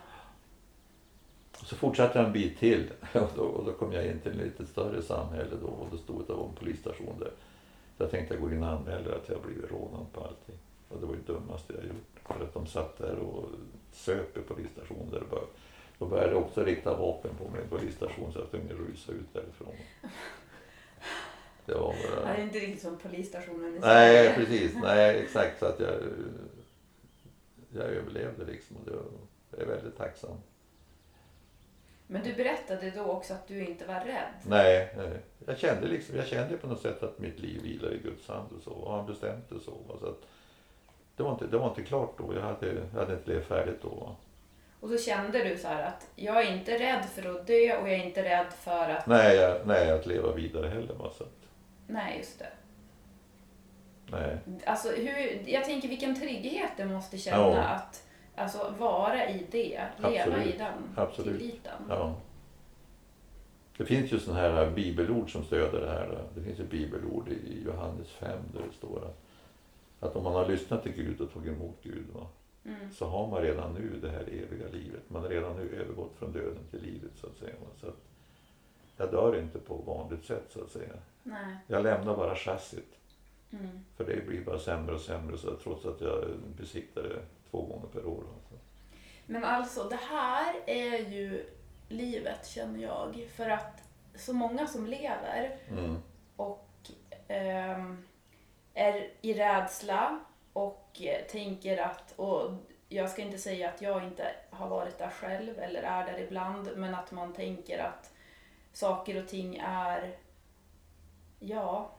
[1.60, 4.32] Och så fortsatte jag en bit till och då, och då kom jag in till
[4.32, 7.32] ett lite större samhälle då och då stod det en polisstation där.
[7.97, 10.56] Så jag tänkte går in och anmäler att jag blivit rånad på allting.
[10.89, 12.38] Och det var det dummaste jag gjort.
[12.38, 13.45] För att de satt där och
[13.91, 15.10] söp i polisstationen.
[15.12, 15.45] Där bara,
[15.99, 19.73] då började också rikta vapen på mig på polisstationen så jag kunde rusa ut därifrån.
[21.67, 24.75] Det var Det är inte riktigt som polisstationen i Nej, precis.
[24.82, 25.60] Nej, exakt.
[25.60, 25.93] Så att jag,
[27.69, 28.77] jag överlevde liksom.
[28.77, 28.86] Och
[29.51, 30.38] det är väldigt tacksam.
[32.08, 34.34] Men du berättade då också att du inte var rädd.
[34.43, 35.19] Nej, nej.
[35.45, 38.49] Jag kände liksom, jag kände på något sätt att mitt liv vilar i Guds hand
[38.58, 38.71] och så.
[38.71, 39.73] Och han bestämde så.
[39.99, 40.21] så att,
[41.15, 42.34] det, var inte, det var inte klart då.
[42.36, 44.15] Jag hade, jag hade inte levt färdigt då.
[44.80, 47.89] Och så kände du så här att jag är inte rädd för att dö och
[47.89, 49.08] jag är inte rädd för att...
[49.08, 50.95] Nej, jag, nej, att leva vidare heller.
[51.17, 51.46] Så att,
[51.88, 52.50] Nej, just det.
[54.12, 54.38] nej.
[54.65, 57.58] Alltså, hur, jag tänker vilken trygghet det måste känna Ja.
[57.62, 60.56] att alltså, vara i det, leva Absolut.
[60.56, 61.39] i den Absolut.
[61.39, 61.82] tilliten.
[61.89, 62.15] Ja.
[63.78, 66.17] Det finns ju sådana här bibelord som stöder det här.
[66.36, 69.19] Det finns ett bibelord i Johannes 5 där det står att,
[70.10, 72.28] att om man har lyssnat till Gud och tagit emot Gud va,
[72.65, 72.91] Mm.
[72.91, 75.02] så har man redan nu det här eviga livet.
[75.08, 77.54] Man har redan nu övergått från döden till livet så att säga.
[77.82, 77.95] Så att
[78.97, 80.93] jag dör inte på vanligt sätt så att säga.
[81.23, 81.57] Nej.
[81.67, 82.93] Jag lämnar bara chassit.
[83.51, 83.86] Mm.
[83.97, 86.23] För det blir bara sämre och sämre så trots att jag
[86.57, 87.19] besiktar det
[87.51, 88.23] två gånger per år.
[88.36, 88.53] Alltså.
[89.25, 91.45] Men alltså, det här är ju
[91.89, 93.27] livet känner jag.
[93.36, 93.81] För att
[94.15, 95.95] så många som lever Mm.
[96.36, 96.69] och
[97.27, 98.03] ehm,
[98.73, 100.19] är i rädsla
[100.53, 102.51] och eh, tänker att, och
[102.89, 106.69] jag ska inte säga att jag inte har varit där själv eller är där ibland,
[106.75, 108.13] men att man tänker att
[108.77, 110.15] saker och ting är,
[111.39, 111.91] ja,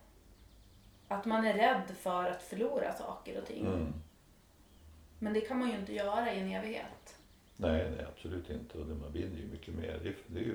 [1.08, 3.66] att man är rädd för att förlora saker och ting.
[3.66, 3.94] Mm.
[5.18, 7.16] Men det kan man ju inte göra i en evighet.
[7.56, 8.78] Nej, nej, absolut inte.
[8.78, 10.00] Och det- man vinner ju mycket mer.
[10.02, 10.54] Det, är- det är ju,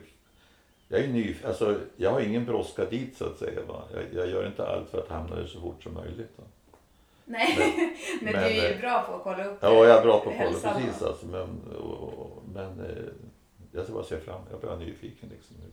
[0.87, 3.59] jag är ny, alltså, jag har ingen brådska dit så att säga.
[3.93, 6.31] Jag, jag gör inte allt för att hamna där så fort som möjligt.
[6.35, 6.43] Va?
[7.25, 7.87] Nej, men,
[8.21, 10.29] men, du är ju eh, bra på att kolla upp Ja, jag är bra på
[10.29, 10.81] att kolla hälsan.
[10.81, 11.25] precis alltså.
[11.25, 13.03] Men, och, och, men eh,
[13.71, 14.41] jag ska bara se fram.
[14.51, 15.55] Jag blir nyfiken liksom.
[15.59, 15.71] Men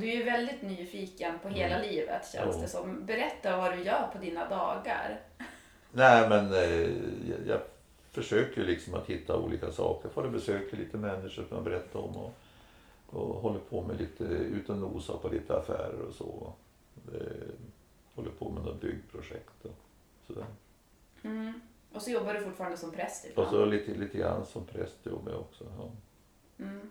[0.00, 1.88] Du är ju väldigt nyfiken på hela Mm.
[1.90, 2.62] livet känns Ja.
[2.62, 3.06] det som.
[3.06, 5.20] Berätta vad du gör på dina dagar.
[5.92, 6.80] Nej, men eh,
[7.30, 7.60] jag, jag
[8.10, 10.08] försöker liksom att hitta olika saker.
[10.08, 12.32] Får och besöker lite människor som jag berättar om och,
[13.06, 16.52] och håller på med lite, ut och nosar på lite affärer och så.
[17.14, 17.20] Eh,
[18.14, 19.74] håller på med något byggprojekt och
[20.26, 20.44] sådär.
[21.22, 21.60] Mm.
[21.92, 23.50] Och så jobbar du fortfarande som präst Och ibland.
[23.50, 25.64] så lite, lite grann som präst jobbar jag också.
[25.78, 25.90] Ja.
[26.64, 26.90] Mm.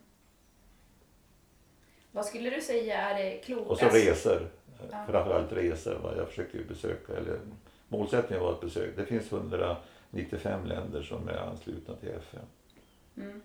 [2.16, 3.90] Vad skulle du säga är det Och klokaste?
[3.90, 4.50] så resor.
[4.92, 5.06] Ja.
[5.10, 5.96] Framförallt resor.
[6.04, 6.14] Va?
[6.18, 7.40] Jag försöker ju besöka, eller
[7.88, 12.46] målsättningen var att besöka, det finns 195 länder som är anslutna till FN.
[13.18, 13.42] Mm.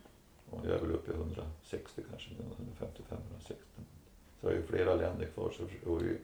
[0.50, 3.54] Och jag är väl uppe i 160 kanske, 155, 160.
[4.40, 5.52] Så jag har ju flera länder kvar.
[5.56, 6.16] Så, och vi,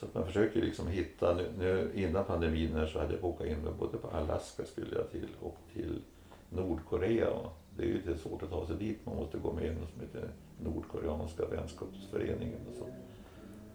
[0.00, 3.46] så att man försöker liksom hitta, nu, nu innan pandemin här så hade jag bokat
[3.46, 6.02] in mig både på Alaska skulle jag till och till
[6.50, 7.30] Nordkorea.
[7.30, 9.74] Och det är ju lite svårt att ta sig dit, man måste gå med i
[9.74, 10.30] något som heter
[10.64, 12.86] Nordkoreanska vänskapsföreningen och så.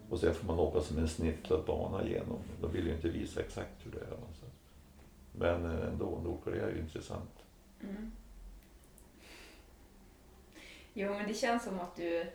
[0.09, 2.39] Och sen får man åka som en snittlad bana igenom.
[2.61, 4.11] De vill ju inte visa exakt hur det är.
[4.27, 4.45] Alltså.
[5.31, 7.31] Men eh, ändå, Nordkorea är ju intressant.
[7.81, 8.11] Mm.
[10.93, 12.25] Jo, men det känns som att du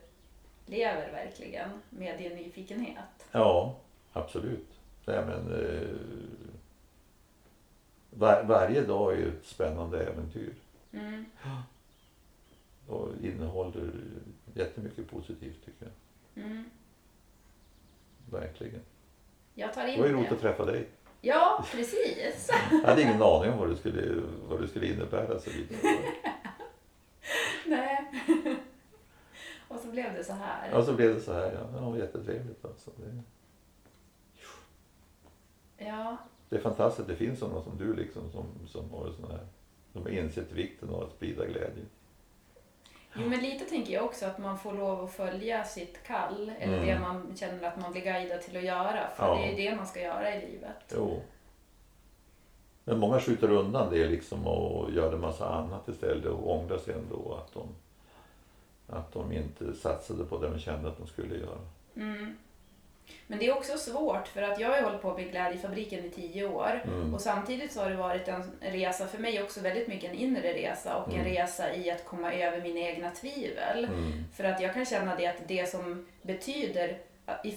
[0.67, 3.27] lever verkligen med din nyfikenhet.
[3.33, 3.77] Ja,
[4.13, 4.69] absolut.
[5.05, 5.97] Nej, men, eh,
[8.11, 10.55] var, varje dag är ju ett spännande äventyr
[11.01, 11.25] Mm.
[12.87, 13.93] och innehåller
[14.55, 15.91] jättemycket positivt tycker
[16.35, 16.45] jag.
[16.45, 16.65] Mm.
[18.31, 18.81] Verkligen.
[19.55, 20.35] Jag tar Det in var ju roligt det.
[20.35, 20.89] att träffa dig.
[21.21, 22.51] Ja, precis.
[22.71, 25.39] Jag hade ingen aning om vad det skulle, vad det skulle innebära.
[25.41, 25.97] Så vidare.
[27.67, 28.11] Nej.
[29.69, 30.71] Och så blev det så här.
[30.73, 31.53] Ja, så blev det så här.
[31.53, 32.65] Ja, det var jättetrevligt.
[32.65, 32.91] Alltså.
[32.97, 33.23] Det,
[35.85, 36.17] Ja.
[36.49, 39.47] det är fantastiskt att det finns sådana som du liksom, som, som har såna här,
[39.97, 41.85] som har insett vikten av att sprida glädje.
[43.19, 46.53] Jo, men lite tänker jag också att man får lov att följa sitt kall.
[46.59, 46.87] Eller Mm.
[46.87, 49.09] det man känner att man blir guidad till att göra.
[49.17, 49.35] För Ja.
[49.35, 50.93] det är det man ska göra i livet.
[50.95, 51.23] Jo.
[52.85, 56.95] Men många skjuter undan det liksom och gör en massa annat istället och ångrar sig
[56.95, 57.69] ändå att de,
[58.89, 61.59] att de inte satsade på det de kände att de skulle göra.
[61.97, 62.37] Mm.
[63.27, 66.47] Men det är också svårt för att jag har hållit på med Glädjefabriken i tio
[66.49, 67.15] år Mm.
[67.15, 70.53] och samtidigt så har det varit en resa för mig också väldigt mycket en inre
[70.55, 71.27] resa och en Mm.
[71.35, 73.85] resa i att komma över mina egna tvivel.
[73.85, 74.13] Mm.
[74.37, 76.99] För att jag kan känna det att det som betyder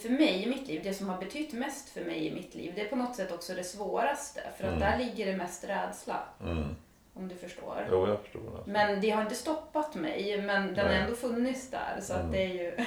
[0.02, 2.72] för mig i mitt liv, det som har betytt mest för mig i mitt liv,
[2.76, 4.42] det är på något sätt också det svåraste.
[4.58, 4.80] För att Mm.
[4.80, 6.76] där ligger det mest rädsla, Mm.
[7.14, 7.88] om du förstår.
[7.92, 8.42] Jo, jag förstår.
[8.56, 8.70] Alltså.
[8.70, 11.02] Men det har inte stoppat mig, men den har Nej.
[11.02, 12.00] ändå funnits där.
[12.02, 12.26] Så Mm.
[12.26, 12.78] att det är ju...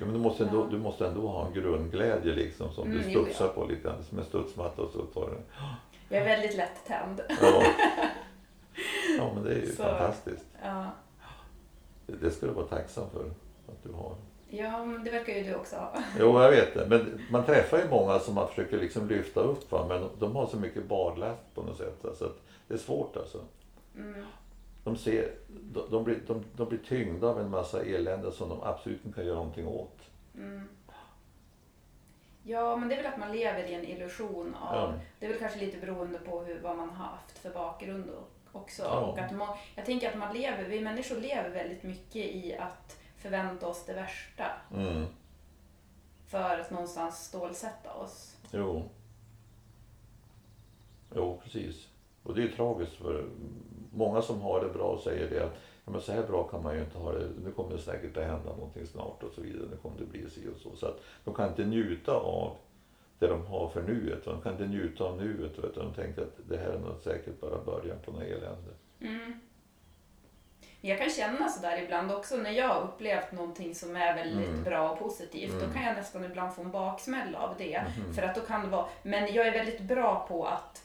[0.00, 3.10] Ja, men du, måste ändå, du måste ändå ha en grundglädje liksom, som Mm, du
[3.10, 4.04] studsar på lite grann.
[4.08, 5.36] Som en studsmatta och så tar du
[6.08, 7.20] Jag är väldigt lätt tänd.
[7.42, 7.62] ja.
[9.18, 9.82] ja, men det är ju Så.
[9.82, 10.44] fantastiskt.
[10.62, 10.84] Ja.
[12.06, 13.20] Det ska du vara tacksam för
[13.72, 14.14] att du har.
[14.48, 15.92] ja, men det verkar ju du också ha.
[16.18, 16.86] Jo, jag vet det.
[16.88, 19.70] Men man träffar ju många som man försöker liksom lyfta upp.
[19.72, 19.86] Va?
[19.88, 22.04] Men de har så mycket barlast på något sätt.
[22.18, 22.36] Så att
[22.68, 23.38] det är svårt alltså.
[23.96, 24.24] Mm.
[24.84, 28.62] De, ser, de, de, blir, de, de blir tyngda av en massa elände som de
[28.62, 29.98] absolut inte kan göra någonting åt.
[30.34, 30.68] Mm.
[32.42, 34.74] Ja, men det är väl att man lever i en illusion av...
[34.76, 34.94] Ja.
[35.18, 38.30] Det är väl kanske lite beroende på hur, vad man har haft för bakgrund och-
[38.52, 38.82] också.
[38.82, 39.00] Ja.
[39.00, 42.98] Och att man, jag tänker att man lever, vi människor lever väldigt mycket i att
[43.16, 44.46] förvänta oss det värsta.
[44.74, 45.04] Mm.
[46.26, 48.36] För att någonstans stålsätta oss.
[48.52, 48.88] Jo.
[51.14, 51.88] Jo, precis.
[52.22, 53.28] Och det är ju tragiskt för
[53.90, 55.52] många som har det bra säger det att
[55.84, 57.26] ja, men så här bra kan man ju inte ha det.
[57.44, 59.68] Nu kommer det säkert att hända någonting snart och så vidare.
[59.70, 60.76] Nu kommer det bli si och så.
[60.76, 62.56] Så att de kan inte njuta av
[63.18, 64.24] det de har för nuet.
[64.24, 67.40] De kan inte njuta av nuet utan de tänker att det här är nog säkert
[67.40, 68.72] bara början på något elände.
[69.00, 69.40] Mm.
[70.82, 74.64] Jag kan känna sådär ibland också när jag har upplevt någonting som är väldigt Mm.
[74.64, 75.52] bra och positivt.
[75.52, 75.66] Mm.
[75.68, 77.82] Då kan jag nästan ibland få en baksmälla av det.
[77.98, 78.14] Mhm.
[78.14, 80.84] För att då kan det vara, men jag är väldigt bra på att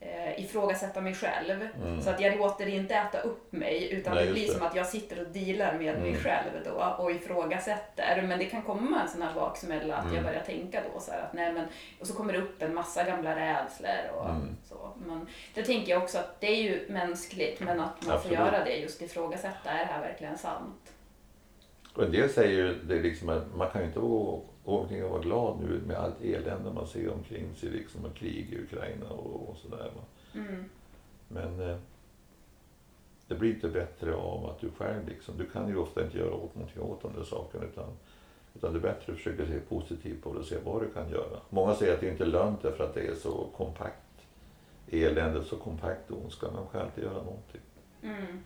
[0.00, 1.68] eh, ifrågasätta mig själv.
[1.82, 2.00] Mm.
[2.02, 4.52] Så att jag låter inte äta upp mig utan Nej, det blir det.
[4.52, 6.20] som att jag sitter och dealar med mig Mm.
[6.22, 8.22] själv då och ifrågasätter.
[8.22, 10.24] Men det kan komma en sån här baksmälla att jag Mm.
[10.24, 11.64] börjar tänka då så att nej men
[12.00, 14.56] och så kommer det upp en massa gamla rädslor och Mm.
[14.64, 14.90] så.
[15.06, 18.22] Men det tänker jag också att det är ju mänskligt men att man Absolut.
[18.38, 20.92] får göra det just ifrågasätta, är det här verkligen sant?
[21.96, 24.00] Och en del säger ju det liksom att man kan ju inte
[24.64, 28.52] omkring och vara glad nu med allt elände man ser omkring sig liksom och krig
[28.52, 29.90] i Ukraina och, och sådär.
[30.34, 30.64] Mm.
[31.28, 31.76] Men eh,
[33.28, 36.34] det blir inte bättre av att du själv liksom, du kan ju ofta inte göra
[36.34, 37.88] åt någonting åt de där sakerna utan,
[38.54, 41.10] utan det är bättre att försöka se positivt på det och se vad du kan
[41.10, 41.40] göra.
[41.50, 43.98] Många säger att det inte är lönt därför att det är så kompakt
[44.90, 47.60] elände, så kompakt ondska, men man kan alltid göra någonting.
[48.02, 48.40] Mm.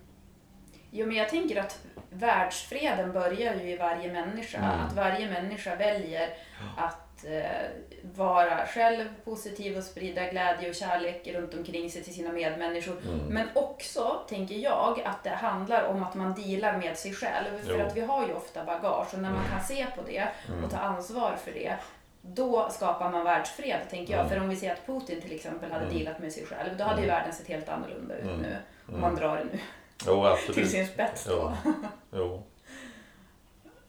[0.90, 1.79] Jo, men jag tänker att
[2.11, 4.59] världsfreden börjar ju i varje människa.
[4.59, 4.81] Mm.
[4.87, 6.29] Att varje människa väljer
[6.77, 7.66] att eh,
[8.03, 12.96] vara själv positiv och sprida glädje och kärlek runt omkring sig till sina medmänniskor.
[13.07, 13.18] Mm.
[13.27, 17.59] Men också, tänker jag, att det handlar om att man dealar med sig själv.
[17.64, 17.87] För Jo.
[17.87, 20.64] att vi har ju ofta bagage och när man kan se på det Mm.
[20.64, 21.77] och ta ansvar för det
[22.22, 24.20] då skapar man världsfred, tänker jag.
[24.20, 24.31] Mm.
[24.33, 25.98] För om vi ser att Putin till exempel hade Mm.
[25.98, 27.16] dealat med sig själv, då hade ju Mm.
[27.16, 28.37] världen sett helt annorlunda ut Mm.
[28.40, 28.57] nu.
[28.87, 29.01] Om Mm.
[29.01, 29.59] man drar det nu
[30.07, 30.55] Jo, absolut.
[30.57, 31.53] till sin spets då.
[31.65, 31.73] Ja.
[32.13, 32.43] Jo.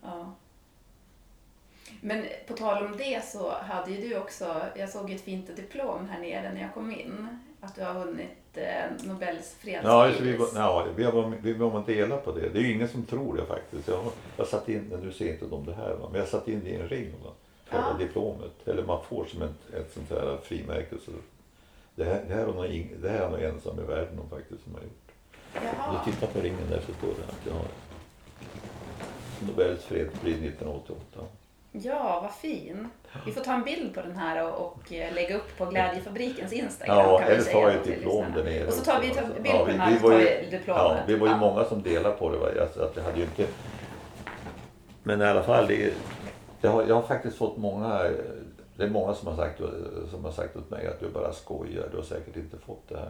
[0.02, 0.34] Ja.
[2.02, 6.10] Men på tal om det så hade ju du också, jag såg ett fint diplom
[6.10, 7.28] här nere när jag kom in,
[7.62, 9.80] att du har vunnit eh, Nobels fredspris.
[9.84, 12.50] Ja, vi, var, ja, vi var vi var delade på det.
[12.50, 13.88] Det är ju ingen som tror det faktiskt.
[13.88, 14.06] Jag,
[14.38, 16.76] jag satt in, nu ser inte de det här, men jag satt in det i
[16.76, 17.12] en ring.
[17.24, 17.32] Va?
[17.69, 18.06] Själva Ja.
[18.06, 18.67] diplomet.
[18.67, 20.95] Eller man får som ett, ett sånt här frimärke.
[21.06, 21.12] Så
[21.95, 24.30] det, här, det, här är nog ing, det här är nog ensam i världen om
[24.30, 25.09] faktiskt som har gjort.
[25.53, 26.01] Jaha.
[26.05, 27.65] Du tittar på ringen där så står det att jag har
[29.47, 30.99] Nobels fredspris 1988.
[31.71, 32.88] Ja, vad fin.
[33.25, 36.53] Vi får ta en bild på den här och, och eh, lägga upp på Glädjefabrikens
[36.53, 36.97] Instagram.
[36.97, 38.67] Ja, eller tar då ett diplom där nere.
[38.67, 39.41] Och så tar vi en alltså.
[39.41, 40.97] bild på vi- den här vi och var tar ju- diplomet.
[40.97, 41.38] Ja, vi var ju Ja.
[41.39, 42.38] många som delade på det.
[42.38, 42.47] Va?
[42.62, 43.45] Alltså, att det hade ju inte...
[45.03, 45.93] Men i alla fall, det,
[46.62, 48.03] det har, jag har faktiskt fått många...
[48.75, 49.62] Det är många som har sagt,
[50.12, 52.97] som har sagt åt mig att du bara skojar, du har säkert inte fått det
[52.97, 53.09] här.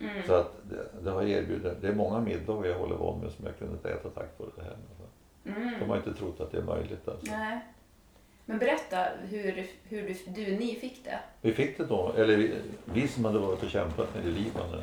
[0.00, 0.22] Mm.
[0.26, 3.44] Så att det, det har erbjudit, det är många middagar jag håller på med som
[3.46, 4.76] jag kunnat äta tack vare det här.
[5.56, 5.80] Mm.
[5.80, 7.08] De har inte trott att det är möjligt.
[7.08, 7.26] Alltså.
[7.30, 7.60] Nej.
[8.46, 11.20] Men berätta hur, hur du, du, ni fick det.
[11.40, 12.54] Vi fick det då, eller vi,
[12.84, 14.82] vi som hade varit och kämpat nere i Libanon.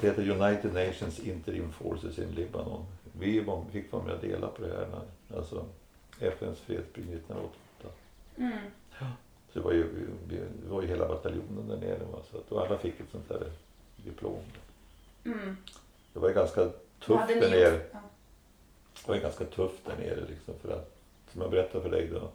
[0.00, 2.84] Det heter United Nations Interim Forces in Libanon.
[3.18, 5.64] Vi var, fick vara med och dela på det här, när- alltså
[6.20, 7.88] FNs fredspris 1988.
[8.36, 8.58] Mm.
[9.52, 12.00] Så det var ju, det var ju hela bataljonen där nere.
[12.30, 13.50] Så att, och alla fick ett sånt där
[14.08, 14.40] diplom.
[15.24, 15.56] Mm.
[16.12, 16.64] Det var ju ganska
[17.00, 17.80] tufft där nere.
[17.92, 17.98] Ja.
[19.02, 20.96] Det var ju ganska tufft där nere liksom för att,
[21.32, 22.28] som jag berättade för dig då.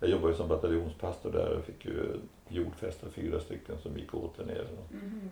[0.00, 4.36] Jag jobbade ju som bataljonspastor där och fick ju jordfästa fyra stycken som gick åt
[4.36, 4.66] där nere.
[4.90, 5.30] Mhm.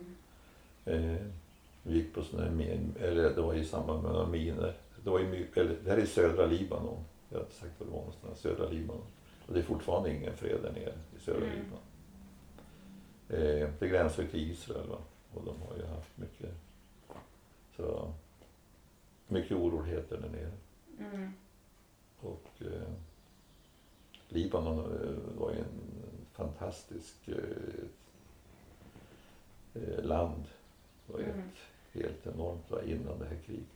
[0.84, 1.26] Eh,
[1.82, 4.74] vi gick på här min, eller det var i samband med några miner.
[5.04, 7.04] Det, var my- eller, det här är i södra Libanon.
[7.28, 8.38] Jag har inte sagt var det var någonstans.
[8.40, 9.02] Södra Libanon.
[9.46, 11.50] Och det är fortfarande ingen fred där nere i södra Mm.
[11.58, 11.82] Libanon.
[13.28, 14.98] Eh, det gränsar ju till Israel va?
[15.38, 16.50] Och de har ju haft mycket,
[17.76, 18.12] så,
[19.28, 20.52] mycket oroligheter där nere.
[21.14, 21.32] Mm.
[22.20, 22.88] Och eh,
[24.28, 25.80] Libanon eh, var ju en
[26.32, 27.34] fantastisk eh,
[29.74, 30.44] eh, land.
[31.06, 31.38] Det var Mm.
[31.38, 31.54] ett
[31.92, 33.66] helt enormt va, innan det här kriget.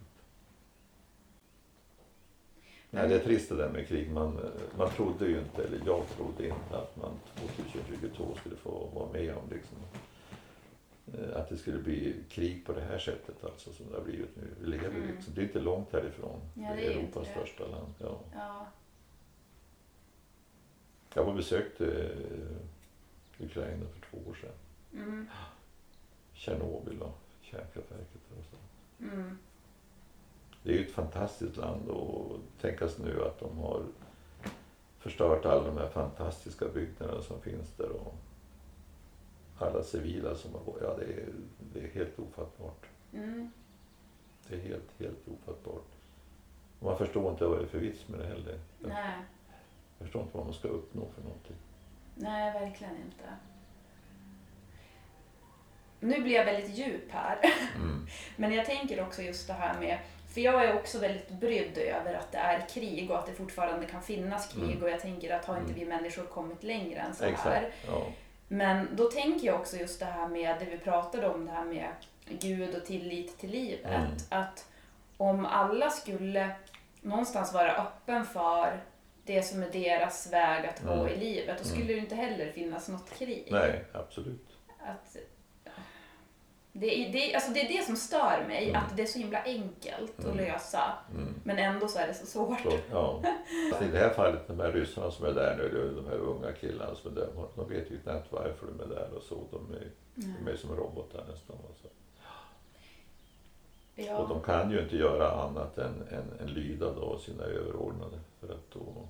[2.91, 4.11] Nej, det är trist det där med krig.
[4.11, 8.89] Man, eh, man trodde ju inte, eller jag trodde inte att man 2022 skulle få
[8.95, 9.79] vara med om liksom,
[11.35, 14.43] att det skulle bli krig på det här sättet alltså som det har blivit nu.
[14.61, 15.11] Vi lever Mm.
[15.17, 16.41] liksom, det är inte långt härifrån.
[16.55, 17.33] Ja, det det är Europas det.
[17.33, 17.95] största land.
[17.99, 18.21] Ja.
[18.35, 18.67] Ja.
[21.15, 21.87] Jag var besökte
[23.41, 24.55] eh, Ukraina för två år sedan.
[25.03, 25.29] Mm.
[26.33, 28.57] Tjernobyl och kärnkraftverket och så.
[29.05, 29.39] Mm.
[30.63, 33.83] Det är ju ett fantastiskt land och tänkas nu att de har
[34.99, 38.15] förstört alla de här fantastiska byggnaderna som finns där och
[39.63, 40.63] alla civila som har.
[40.83, 41.27] Ja, det är,
[41.73, 42.87] det är helt ofattbart.
[43.15, 43.51] Mm.
[44.49, 45.85] Det är helt, helt ofattbart.
[46.79, 48.59] Och man förstår inte vad det är för vits med det heller.
[48.81, 49.13] Jag Nej.
[49.99, 51.57] förstår inte vad man ska uppnå för någonting.
[52.15, 53.25] Nej, verkligen inte.
[56.01, 57.39] Nu blir jag väldigt djup här.
[57.77, 58.07] Mm.
[58.37, 59.99] Men jag tänker också just det här med,
[60.29, 63.87] för jag är också väldigt brydd över att det är krig och att det fortfarande
[63.87, 64.83] kan finnas krig Mm.
[64.83, 65.81] och jag tänker att har inte Mm.
[65.81, 67.73] vi människor kommit längre än så här?
[67.87, 68.07] Ja.
[68.53, 71.65] Men då tänker jag också just det här med det vi pratade om, det här
[71.65, 71.89] med
[72.29, 73.87] Gud och tillit till livet.
[73.87, 74.11] Mm.
[74.29, 74.67] Att
[75.17, 76.51] om alla skulle
[77.01, 78.81] någonstans vara öppen för
[79.25, 81.09] det som är deras väg att gå Mm.
[81.09, 83.49] i livet, då skulle det inte heller finnas något krig.
[83.51, 84.49] Nej, absolut.
[84.79, 85.17] Att,
[86.73, 88.83] det, är, det, alltså det är det som stör mig, Mm.
[88.83, 90.37] att det är så himla enkelt att Mm.
[90.37, 90.93] lösa.
[91.15, 91.35] Mm.
[91.45, 92.61] Men ändå så är det så svårt.
[92.61, 93.23] Så, ja.
[93.71, 96.53] Fast I det här fallet, de här ryssarna som är där nu, de här unga
[96.53, 99.35] killarna som är där, de vet ju knappt varför de är där och så.
[99.51, 99.91] De är,
[100.45, 101.57] de är som robotar nästan.
[101.69, 101.89] Alltså.
[103.95, 104.17] Ja.
[104.19, 108.19] Och de kan ju inte göra annat än, än, än lyda då sina överordnade.
[108.41, 109.09] För att då,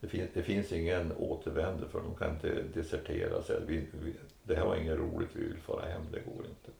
[0.00, 3.42] det, finns, det finns ingen återvändo för de kan inte desertera.
[3.42, 6.70] Säga, vi, vi, det här var inget roligt, vi vill fara hem, det går inte.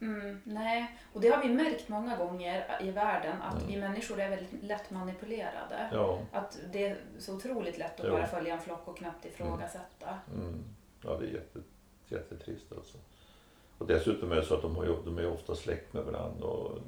[0.00, 3.66] Mm, nej, och det har vi märkt många gånger i världen att Mm.
[3.68, 5.88] vi människor är väldigt lätt manipulerade.
[5.92, 8.12] Ja, Att det är så otroligt lätt att Jo.
[8.12, 10.18] bara följa en flock och knappt ifrågasätta.
[10.34, 10.64] mm,
[11.04, 11.58] ja det är jätte,
[12.08, 12.98] jättetrist alltså.
[13.78, 16.46] Och dessutom är det så att de, har ju, de är ofta släkt med varandra.
[16.46, 16.78] Och,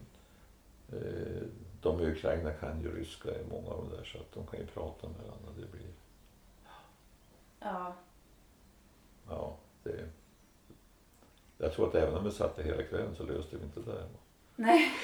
[0.92, 1.42] eh,
[1.82, 4.60] de i Ukraina kan ju ryska i många av de där så att de kan
[4.60, 5.48] ju prata med varandra.
[5.56, 5.88] Det blir,
[7.60, 7.94] Ja,
[9.28, 9.56] ja,
[9.92, 10.08] det,
[11.64, 14.04] jag tror att även om vi satt där hela kvällen så löste vi inte det.
[14.56, 14.90] nej,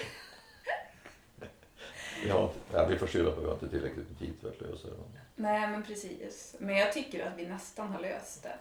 [2.25, 4.35] Vi, har inte, ja, vi får skylla på att vi har inte tillräckligt med tid
[4.41, 4.95] för att lösa det.
[5.35, 6.57] nej men precis.
[6.59, 8.57] Men jag tycker att vi nästan har löst det.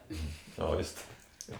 [0.55, 1.07] Ja, visst.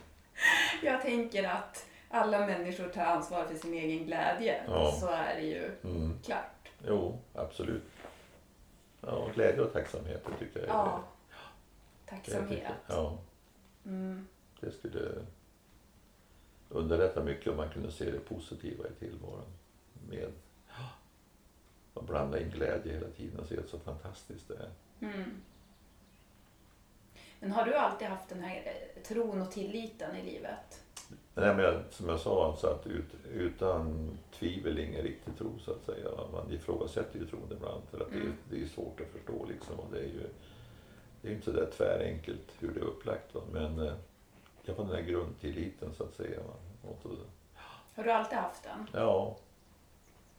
[0.83, 4.63] Jag tänker att alla människor tar ansvar för sin egen glädje.
[4.67, 4.91] Ja.
[4.99, 6.19] Så är det ju Mm.
[6.25, 6.69] klart.
[6.87, 7.83] Jo, absolut.
[9.01, 11.03] Ja, glädje och tacksamhet, det tycker jag är Ja.
[11.29, 11.35] det.
[12.15, 12.49] Jag Tacksamhet.
[12.59, 13.17] tycker- Ja,
[13.85, 14.27] Mm.
[14.65, 15.11] Det skulle
[16.69, 19.45] underlätta mycket om man kunde se det positiva i tillvaron.
[20.09, 20.29] Med
[21.93, 24.69] att blanda in glädje hela tiden och se så fantastiskt det är.
[25.13, 25.31] Mm.
[27.39, 28.55] Men har du alltid haft den här
[28.95, 30.81] eh, tron och tilliten i livet?
[31.35, 35.71] Nej, men jag, som jag sa, så att ut, utan tvivel ingen riktig tro så
[35.71, 36.09] att säga.
[36.31, 38.33] Man ifrågasätter ju tron ibland för att det, är- Mm.
[38.49, 39.79] det är svårt att förstå liksom.
[39.79, 40.27] Och det är ju
[41.21, 43.35] det är inte så där tvärenkelt hur det är upplagt.
[43.35, 43.41] Va?
[43.51, 43.93] Men eh,
[44.63, 46.39] jag har den här grundtilliten så att säga.
[47.95, 49.01] Har du alltid haft den?
[49.01, 49.35] ja.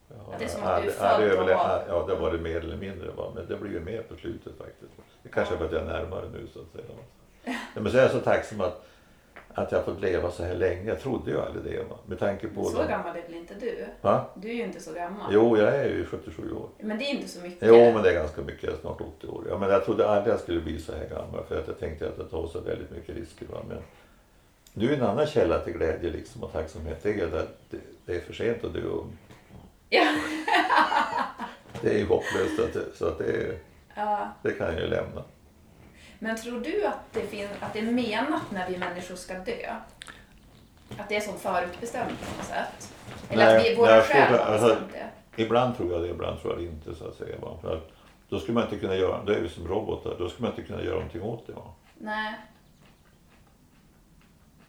[0.09, 2.15] Ja, det är som att aldrig- du är född aldrig och överle- har- Ja, det
[2.15, 3.11] var det mer eller mindre.
[3.11, 3.31] Va?
[3.35, 4.91] Men det blir ju mer på slutet faktiskt.
[5.23, 6.85] Det kanske är för att jag är närmare nu så att säga.
[7.75, 8.85] Ja, men så är jag så tacksam att,
[9.53, 10.83] att jag fått leva så här länge.
[10.89, 11.83] Jag trodde ju aldrig det.
[11.89, 11.95] Va?
[12.05, 12.63] Med tanke på...
[12.63, 13.85] Så de- gammal är väl inte du?
[14.01, 14.25] Va?
[14.35, 15.33] Du är ju inte så gammal.
[15.33, 16.69] Jo, jag är ju 77 år.
[16.79, 17.67] Men det är inte så mycket.
[17.67, 18.63] Jo, men det är ganska mycket.
[18.63, 19.43] Jag är snart 80 år.
[19.49, 22.07] Ja, men jag trodde aldrig jag skulle bli så här gammal för att jag tänkte
[22.07, 23.45] att jag tar så väldigt mycket risker.
[23.45, 23.57] Va?
[23.69, 23.77] Men
[24.77, 27.71] nu är en annan källa till glädje liksom, och tacksamhet det är att
[28.05, 29.17] det, är för sent att dö ung.
[29.89, 30.05] Ja.
[31.81, 32.59] Det är ju hopplöst.
[32.59, 33.59] Att det, så att det,
[33.95, 34.27] Ja.
[34.43, 35.23] det kan jag ju lämna.
[36.19, 39.75] Men tror du att det, fin- att det är menat när vi människor ska dö?
[40.97, 42.93] Att det är som förutbestämt på något sätt?
[43.29, 45.43] Eller Nej, att vi, våra jag själ tror har alltså- det?
[45.43, 46.95] Ibland tror jag det, ibland tror jag det inte.
[46.95, 47.35] så att säga.
[47.61, 47.89] För att
[48.29, 50.71] då skulle man inte kunna göra, då är vi som robotar, då skulle man inte
[50.73, 51.53] kunna göra någonting åt det.
[51.53, 51.73] Va?
[51.97, 52.33] Nej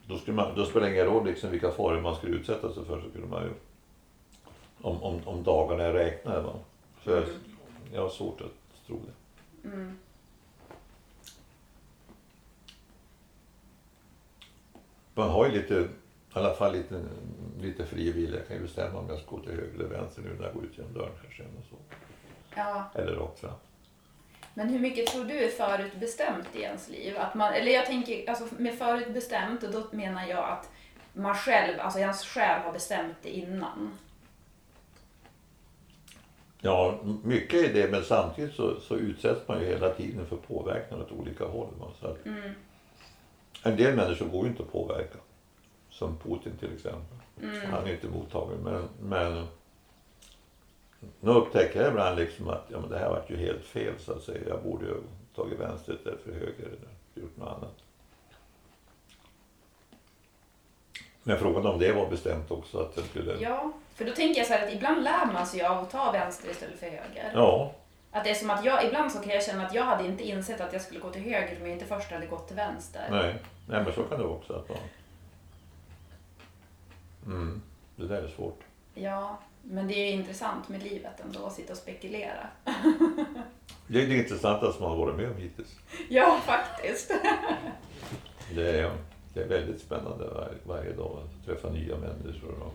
[0.07, 2.85] då, skulle man, då spelar det ingen roll liksom vilka faror man skulle utsätta sig
[2.85, 3.01] för.
[3.01, 3.51] Så skulle man ju,
[4.81, 6.41] om, om, om dagarna är räknade.
[6.41, 6.53] Va?
[7.05, 7.25] Så jag,
[7.93, 9.69] jag har svårt att tro det.
[9.69, 9.99] Mm.
[15.15, 15.89] Man har ju lite, i
[16.33, 17.05] alla fall lite,
[17.61, 18.39] lite fri vilja.
[18.39, 20.55] Jag kan ju bestämma om jag ska gå till höger eller vänster nu när jag
[20.55, 21.77] går ut genom dörren här sen och så.
[22.57, 22.91] Ja.
[22.95, 23.53] Eller rakt fram.
[24.59, 27.19] Men hur mycket tror du är förutbestämt i ens liv?
[27.19, 30.71] Att man, eller jag tänker, alltså med förutbestämt, då menar jag att
[31.13, 33.99] man själv, alltså ens själ har bestämt det innan.
[36.61, 41.03] Ja, mycket är det men samtidigt så, så utsätts man ju hela tiden för påverkan
[41.03, 41.69] åt olika håll.
[42.01, 42.51] Så att, Mm.
[43.63, 45.19] En del människor går ju inte att påverka.
[45.91, 47.19] Som Putin till exempel.
[47.43, 47.71] Mm.
[47.71, 48.59] Han är inte mottagen.
[48.59, 49.47] Men, men
[51.21, 54.13] nu upptäcker jag ibland liksom att ja, men det här var ju helt fel så
[54.13, 54.49] att säga.
[54.49, 54.95] Jag borde ju
[55.35, 57.75] tagit vänster istället för höger eller gjort något annat.
[61.23, 63.37] Men frågan om det var bestämt också att jag skulle...
[63.41, 66.13] Ja, för då tänker jag så här att ibland lär man sig av att ta
[66.13, 67.31] vänster istället för höger.
[67.35, 67.73] Ja,
[68.11, 70.25] Att det är som att jag, ibland så kan jag känna att jag hade inte
[70.25, 73.07] insett att jag skulle gå till höger om jag inte först hade gått till vänster.
[73.11, 73.35] nej.
[73.69, 74.71] nej men så kan det också att.
[77.27, 77.63] Mm,
[77.97, 78.61] det där är svårt.
[78.95, 79.39] Ja,
[79.69, 82.47] men det är intressant med livet ändå, att sitta och spekulera.
[83.89, 85.77] Det är det intressantaste man har varit med om hittills.
[86.09, 87.11] Ja, faktiskt.
[88.55, 88.93] Det är,
[89.35, 92.75] det är väldigt spännande var, varje dag att träffa nya människor och,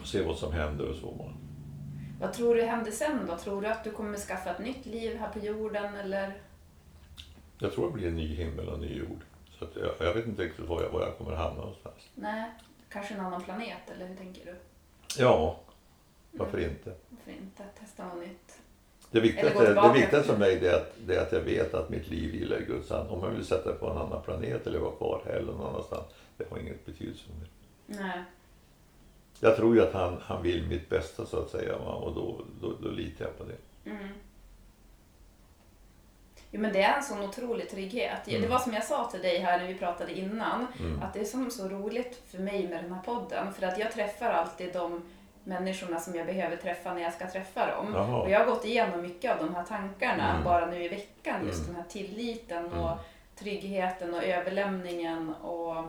[0.00, 1.32] och se vad som händer och så.
[2.20, 3.36] Vad tror du händer sen då?
[3.36, 6.34] Tror du att du kommer skaffa ett nytt liv här på jorden eller?
[7.58, 9.20] Jag tror det blir en ny himmel och en ny jord.
[9.58, 12.10] Så jag, jag vet inte riktigt var jag, var jag kommer hamna någonstans.
[12.14, 12.50] Nej,
[12.96, 14.54] kanske en annan planet eller hur tänker du?
[15.22, 15.60] Ja,
[16.32, 16.94] varför inte?
[17.10, 17.62] Varför inte?
[17.80, 18.58] Testa något nytt.
[19.10, 22.08] Det viktigaste, det viktigaste för mig är, att, det är att jag vet att mitt
[22.08, 23.10] liv vilar i Guds hand.
[23.10, 26.06] Om jag vill sätta på en annan planet eller vara kvar här eller någon annanstans,
[26.36, 27.48] det har inget betydelse för mig.
[27.86, 28.22] Nej.
[29.40, 32.76] Jag tror ju att han, han vill mitt bästa så att säga och då, då,
[32.82, 33.90] då litar jag på det.
[33.90, 34.08] Mm.
[36.56, 38.18] Jo, men det är en sån otrolig trygghet.
[38.24, 38.50] Det Mm.
[38.50, 41.02] var som jag sa till dig här när vi pratade innan, Mm.
[41.02, 43.52] att det är som så roligt för mig med den här podden.
[43.54, 45.02] För att jag träffar alltid de
[45.44, 47.92] människorna som jag behöver träffa när jag ska träffa dem.
[47.94, 48.16] Jaha.
[48.22, 50.44] Och jag har gått igenom mycket av de här tankarna Mm.
[50.44, 51.46] bara nu i veckan.
[51.46, 51.66] Just Mm.
[51.74, 52.78] den här tilliten Mm.
[52.78, 52.98] och
[53.38, 55.84] tryggheten och överlämningen och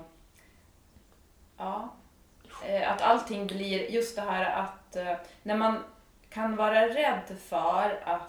[1.58, 1.90] ja,
[2.66, 5.14] eh, att allting blir just det här att eh,
[5.44, 5.78] när man
[6.30, 8.22] kan vara rädd för att,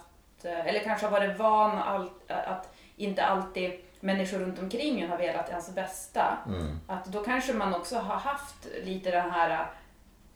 [0.45, 5.17] eh, eller kanske har varit van allt, att inte alltid människor runt omkring en har
[5.17, 6.37] velat ens bästa.
[6.47, 6.79] Mm.
[6.87, 9.59] Att då kanske man också har haft lite den här äh,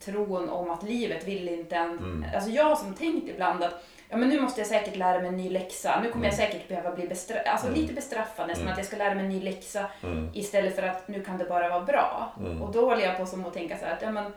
[0.04, 1.90] tron om att livet vill inte en...
[1.98, 2.24] Mm.
[2.34, 5.36] Alltså jag som tänkt ibland att ja, men nu måste jag säkert lära mig en
[5.36, 6.00] ny läxa.
[6.02, 7.46] Nu kommer jag säkert behöva bli bestraffad.
[7.52, 7.80] Alltså Mm.
[7.80, 8.62] lite bestraffad nästan.
[8.62, 8.72] Mm.
[8.72, 10.30] Att jag ska lära mig en ny läxa Mm.
[10.34, 12.32] istället för att nu kan det bara vara bra.
[12.38, 12.62] Mm.
[12.62, 14.32] Och då håller jag på som att tänka så här att ja, men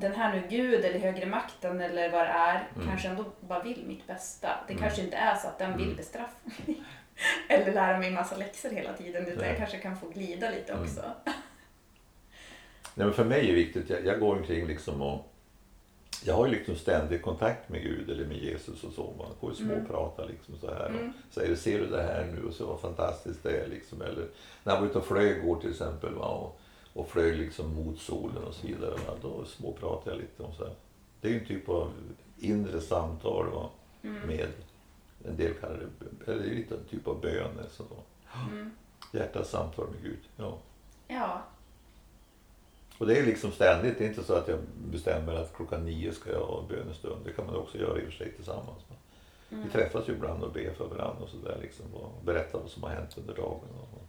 [0.00, 2.88] den här nu Gud eller högre makten eller vad det är Mm.
[2.88, 4.48] kanske ändå bara vill mitt bästa.
[4.66, 4.82] Det Mm.
[4.82, 5.96] kanske inte är så att den vill Mm.
[5.96, 6.36] bestraffa
[6.66, 6.82] mig.
[7.48, 9.26] eller lära mig massa läxor hela tiden.
[9.26, 9.48] Utan Nej.
[9.48, 10.84] jag kanske kan få glida lite Mm.
[10.84, 11.00] också.
[12.94, 15.32] Nej, men för mig är det viktigt, jag, jag går omkring liksom och
[16.24, 19.14] jag har ju liksom ständig kontakt med Gud eller med Jesus och så.
[19.18, 20.86] Man får ju småprata liksom så här.
[20.88, 21.12] Mm.
[21.28, 24.02] Och säger ser du det här nu och så vad fantastiskt det är liksom.
[24.02, 24.26] Eller
[24.64, 26.26] när jag var ute och flög igår till exempel va?
[26.26, 26.60] Och,
[26.96, 28.90] och flög liksom mot solen och så vidare.
[28.90, 29.14] Va?
[29.22, 30.74] Då småpratar jag lite om så här.
[31.20, 31.92] Det är ju en typ av
[32.38, 33.70] inre samtal va?
[34.02, 34.26] Mm.
[34.26, 34.48] med
[35.24, 37.50] en del kallar det, eller lite en typ av bön.
[37.70, 37.96] Så då.
[38.50, 38.70] Mm.
[39.12, 40.18] Hjärtats samtal med Gud.
[40.36, 40.58] Ja.
[41.08, 41.42] Ja.
[42.98, 43.98] Och det är liksom ständigt.
[43.98, 44.58] Det är inte så att jag
[44.90, 47.24] bestämmer att klockan nio ska jag ha bönestund.
[47.24, 48.78] Det kan man också göra i och för sig tillsammans.
[49.50, 49.64] Mm.
[49.64, 51.58] Vi träffas ju ibland och ber för varandra och sådär.
[51.62, 53.68] Liksom, och berättar vad som har hänt under dagen.
[53.94, 54.02] Och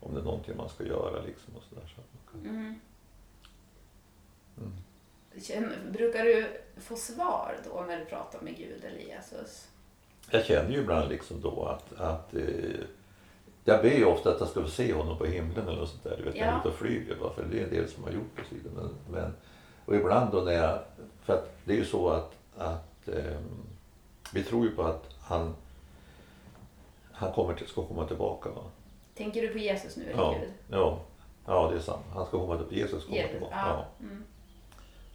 [0.00, 1.56] om det är någonting man ska göra liksom.
[1.56, 2.02] Och så där, så.
[2.34, 2.74] Mm.
[4.58, 4.72] Mm.
[5.42, 6.46] Känn- Brukar du
[6.80, 9.68] få svar då när du pratar med Gud eller Jesus?
[10.30, 12.42] Jag känner ju ibland liksom då att, att eh,
[13.64, 16.02] jag ber ju ofta att jag ska få se honom på himlen eller något sånt
[16.04, 16.16] där.
[16.16, 16.58] Du vet, när jag är Ja.
[16.60, 17.16] ute och flyger.
[17.16, 18.70] va, För det är en del som har gjort det.
[18.76, 19.32] Men, men,
[19.84, 20.78] och ibland då när jag...
[21.24, 23.66] För att det är ju så att, att ehm,
[24.32, 25.54] vi tror ju på att han,
[27.12, 28.50] han kommer till, ska komma tillbaka.
[28.50, 28.62] Va?
[29.14, 30.50] Tänker du på Jesus nu eller Ja, Gud?
[30.70, 31.00] ja,
[31.46, 32.04] ja, det är sant.
[32.12, 33.54] Han ska komma till, Jesus komma Jesus, tillbaka.
[33.56, 33.86] ja.
[33.98, 34.06] Ja.
[34.06, 34.22] Mm.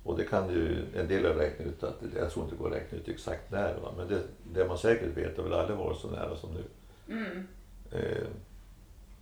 [0.04, 2.68] Och det kan ju en del har räknat ut att jag tror inte det går
[2.68, 3.74] att räkna ut exakt när.
[3.74, 3.94] Va?
[3.98, 4.22] Men det,
[4.54, 6.64] det man säkert vet har väl aldrig varit så nära som nu.
[7.14, 7.48] Mm.
[7.92, 8.28] Eh,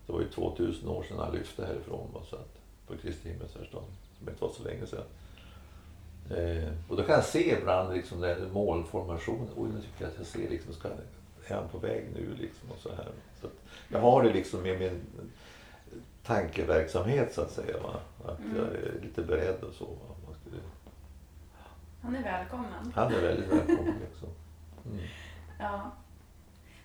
[0.05, 3.83] det var ju 2000 år sedan han lyfte härifrån va, så att, på Kristi himmelsfärdsdag,
[4.19, 5.03] som inte var så länge sedan.
[6.29, 9.49] Eh, och då kan jag se ibland liksom den målformationen.
[9.55, 10.87] Oj, nu tycker jag att jag ser liksom, ska,
[11.47, 13.07] är han på väg nu liksom och så här.
[13.41, 13.53] Så att
[13.89, 15.01] jag har det liksom med min
[16.26, 17.78] tankeverksamhet så att säga.
[17.84, 17.99] Va?
[18.26, 18.57] Att Mm.
[18.57, 19.86] jag är lite beredd och så.
[19.86, 20.15] Va?
[20.26, 20.61] Man skulle,
[22.01, 22.91] Han är välkommen.
[22.95, 24.30] han är väldigt välkommen liksom.
[24.86, 24.99] Mm.
[25.59, 25.91] Ja.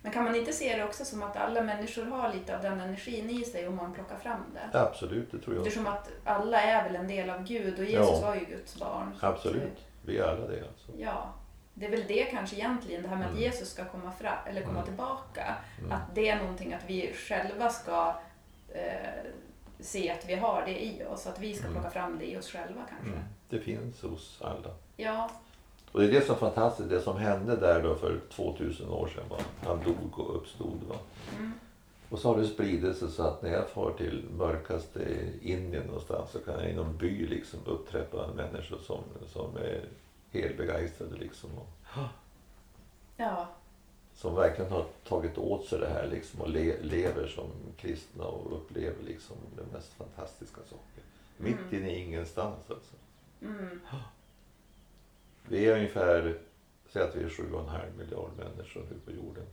[0.03, 2.81] Men kan man inte se det också som att alla människor har lite av den
[2.81, 4.79] energin i sig om man plockar fram det?
[4.79, 5.67] Absolut, det tror jag.
[5.67, 8.27] Eftersom att alla är väl en del av Gud och Jesus Ja.
[8.27, 9.15] var ju Guds barn.
[9.21, 10.93] Absolut, vi är alla det alltså.
[10.99, 11.33] Ja,
[11.75, 13.43] det är väl det kanske egentligen, det här med att Mm.
[13.45, 14.85] Jesus ska komma, fram, eller komma Mm.
[14.87, 15.55] tillbaka.
[15.79, 15.93] Mm.
[15.93, 18.15] Att det är någonting att vi själva ska
[18.75, 19.31] eh,
[19.81, 21.27] se att vi har det i oss.
[21.27, 21.75] Att vi ska Mm.
[21.81, 23.09] plocka fram det i oss själva kanske.
[23.11, 23.23] Mm.
[23.49, 24.75] Det finns hos alla.
[24.97, 25.31] Ja,
[25.93, 29.09] Och det är det som är fantastiskt, det som hände där då för 2000 år
[29.09, 29.25] sedan.
[29.31, 29.37] Va?
[29.65, 30.81] Han dog och uppstod.
[30.89, 30.95] Va?
[31.39, 31.53] mm.
[32.09, 35.01] Och så har det spridit sig så att när jag far till mörkaste
[35.43, 39.85] Indien någonstans så kan jag i någon by liksom uppträffa människor som, som är
[40.33, 41.51] helt begeistrade liksom.
[43.17, 43.49] Ja,
[44.21, 48.57] som verkligen har tagit åt sig det här liksom och le, lever som kristna och
[48.57, 51.03] upplever liksom de mest fantastiska saker.
[51.37, 51.75] Mitt Mm.
[51.75, 52.95] inne i ingenstans alltså.
[53.43, 53.81] mm.
[55.49, 56.39] Vi är ungefär,
[56.89, 59.47] säg att vi är 7,5 miljard människor nu på jorden.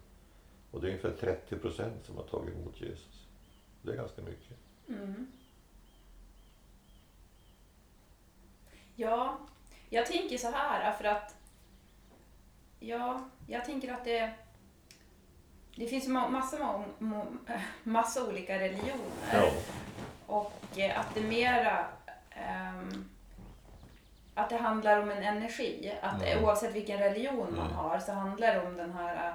[0.72, 3.26] Och det är ungefär 30 procent som har tagit emot Jesus.
[3.82, 4.58] Det är ganska mycket.
[4.88, 5.28] Mm.
[8.96, 9.38] Ja,
[9.90, 11.36] jag tänker så här för att
[12.80, 14.34] Ja, jag tänker att det
[15.78, 16.84] det finns ju ma- massa,
[17.84, 19.34] massa olika religioner.
[19.34, 19.50] Ja.
[20.28, 21.86] Och eh, att det mera
[22.30, 23.10] ehm,
[24.36, 25.94] att det handlar om en energi.
[26.02, 26.44] Att Mm.
[26.44, 27.78] oavsett vilken religion man Mm.
[27.78, 29.34] har så handlar det om den här eh,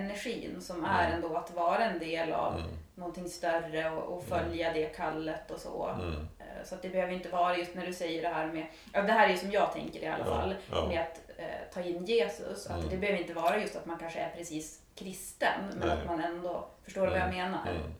[0.00, 1.14] energin som är Mm.
[1.14, 2.66] ändå att vara en del av Mm.
[2.94, 5.88] någonting större och, och följa det kallet och så.
[5.88, 6.12] Mm.
[6.38, 9.02] Eh, Så att det behöver inte vara just när du säger det här med, ja,
[9.02, 10.86] det här är ju som jag tänker i alla Ja, fall, ja.
[10.88, 12.66] med att eh, ta in Jesus.
[12.66, 12.90] Att Mm.
[12.90, 15.90] det behöver inte vara just att man kanske är precis kristen, men Nej.
[15.90, 17.70] att man ändå, förstår du vad jag menar?
[17.70, 17.92] Mm.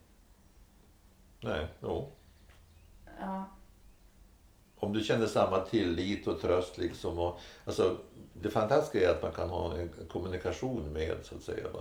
[1.41, 2.11] Nej, jo.
[3.21, 3.45] Ja.
[4.77, 7.19] Om du känner samma tillit och tröst liksom.
[7.19, 7.97] Och, alltså,
[8.35, 11.69] det fantastiska är att man kan ha en kommunikation med så att säga.
[11.73, 11.81] Va?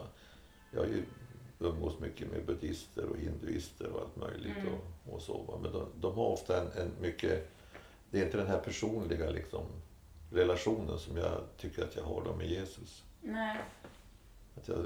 [0.72, 1.04] Jag har ju
[1.60, 4.74] umgås mycket med buddhister och hinduister och allt möjligt Mm.
[4.74, 5.38] och, och så.
[5.42, 5.60] Va?
[5.62, 7.50] Men de, de har ofta en, en mycket,
[8.12, 9.66] det är inte den här personliga liksom,
[10.34, 13.04] relationen som jag tycker att jag har då med Jesus.
[13.22, 13.58] Nej.
[14.58, 14.78] Att jag,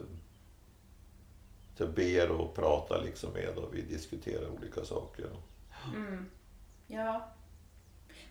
[1.73, 5.25] att jag ber och pratar liksom med och vi diskuterar olika saker.
[5.95, 6.29] Mm.
[6.87, 7.27] Ja.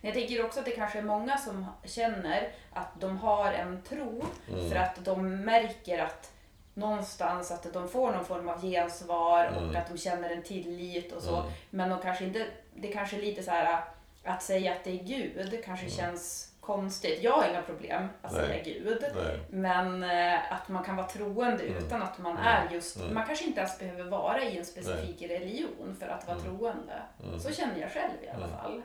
[0.01, 4.23] Jag tänker också att det kanske är många som känner att de har en tro
[4.51, 4.69] Mm.
[4.69, 6.33] för att de märker att
[6.73, 9.69] någonstans att de får någon form av gensvar Mm.
[9.69, 11.35] och att de känner en tillit och så.
[11.39, 11.51] Mm.
[11.69, 13.83] Men de kanske inte, det kanske är lite så här
[14.23, 15.97] att säga att det är Gud kanske Mm.
[15.97, 17.23] känns konstigt.
[17.23, 18.41] Jag har inga problem att Nej.
[18.45, 19.03] säga Gud.
[19.15, 19.39] Nej.
[19.49, 21.77] Men eh, att man kan vara troende Mm.
[21.85, 22.43] utan att man Mm.
[22.47, 23.13] är just, Mm.
[23.13, 26.57] man kanske inte ens behöver vara i en specifik religion för att vara Mm.
[26.57, 27.01] troende.
[27.23, 27.39] Mm.
[27.39, 28.57] Så känner jag själv i alla Mm.
[28.57, 28.81] fall.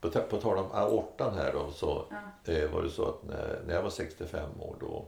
[0.00, 2.52] På, på tal om aortan här då, så Ja.
[2.52, 5.04] eh, var det så att när, när jag var 65 år då,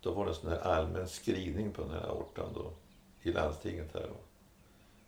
[0.00, 2.70] då var det en sån här allmän screening på den här aortan då,
[3.22, 4.02] i landstinget här.
[4.02, 4.14] Då.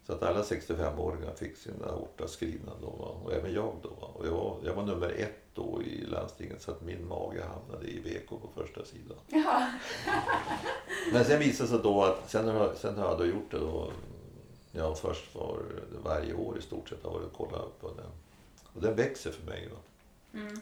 [0.07, 3.89] Så att alla 65-åringar fick sin aorta screenad då, och även jag då.
[3.89, 7.87] Och jag, var, jag var nummer ett då i landstinget så att min mage hamnade
[7.87, 9.17] i VK på första sidan.
[9.27, 9.71] Ja.
[11.13, 13.59] Men sen visade det sig då att sen har, sen har jag då gjort det
[13.59, 13.91] då.
[14.73, 15.59] Ja, först var
[16.05, 18.11] varje år i stort sett har jag och kollat upp på den.
[18.75, 19.69] Och den växer för mig.
[19.71, 20.39] Då.
[20.39, 20.61] Mm.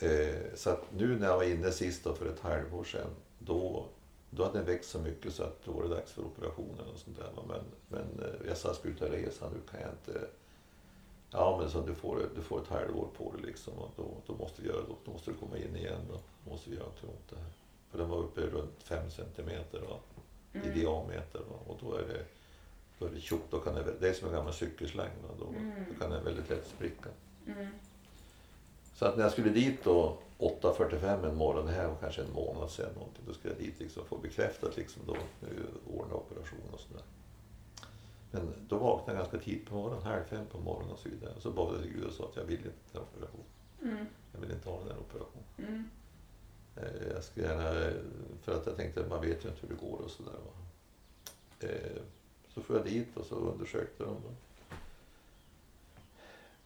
[0.00, 3.10] Eh, så att nu när jag var inne sist då för ett halvår sedan.
[3.38, 3.86] Då,
[4.30, 6.98] då hade den växt så mycket så att då var det dags för operationen och
[6.98, 7.30] sånt där.
[7.48, 10.26] Men, men eh, jag sa ska ut och resa, nu kan jag inte.
[11.30, 13.74] Ja men så du får, du får ett halvår på dig liksom.
[13.74, 16.00] Och då, då, måste vi göra, då, då måste du komma in igen.
[16.08, 16.14] Då,
[16.44, 17.52] då måste vi göra någonting åt det här.
[17.90, 19.96] För den var uppe runt 5 centimeter va?
[20.52, 20.74] i Mm.
[20.78, 21.38] diameter.
[21.38, 21.56] Va?
[21.66, 22.24] Och då är det,
[22.98, 23.50] då är det tjockt.
[23.50, 25.10] Då kan det, det är som en gammal cykelsläng.
[25.22, 25.34] Va?
[25.38, 25.84] Då, Mm.
[25.88, 27.08] då kan den väldigt lätt spricka.
[27.46, 27.66] Mm.
[28.94, 32.32] Så att när jag skulle dit då 8.45 en morgon, det här var kanske en
[32.32, 35.16] månad sedan någonting, då skulle jag dit liksom få bekräftat liksom då,
[35.96, 37.02] ordna operation och sådär.
[38.30, 41.32] Men då vaknade jag ganska tidigt på morgonen, halv fem på morgonen och så vidare.
[41.36, 43.44] Och så bad jag till Gud och sa att jag vill inte ha operation.
[43.82, 44.06] Mm.
[44.32, 45.44] Jag vill inte ha den operationen.
[45.58, 45.90] Mm.
[46.76, 47.92] Eh, Jag skulle gärna,
[48.42, 50.34] för att jag tänkte man vet ju inte hur det går och sådär.
[51.60, 52.02] Eh,
[52.54, 54.16] Så får jag dit och så undersökte de.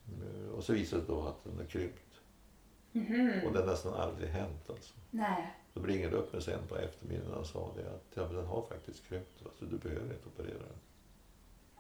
[0.07, 1.99] Eh, Och så visade det då att den är krympt.
[2.95, 3.47] Mhm.
[3.47, 4.95] Och det har nästan aldrig hänt alltså.
[5.11, 5.55] Nej.
[5.75, 8.63] Då ringde upp mig sen på eftermiddagen och sa det att ja, men den har
[8.63, 9.43] faktiskt krympt.
[9.59, 10.79] Så du behöver inte operera den.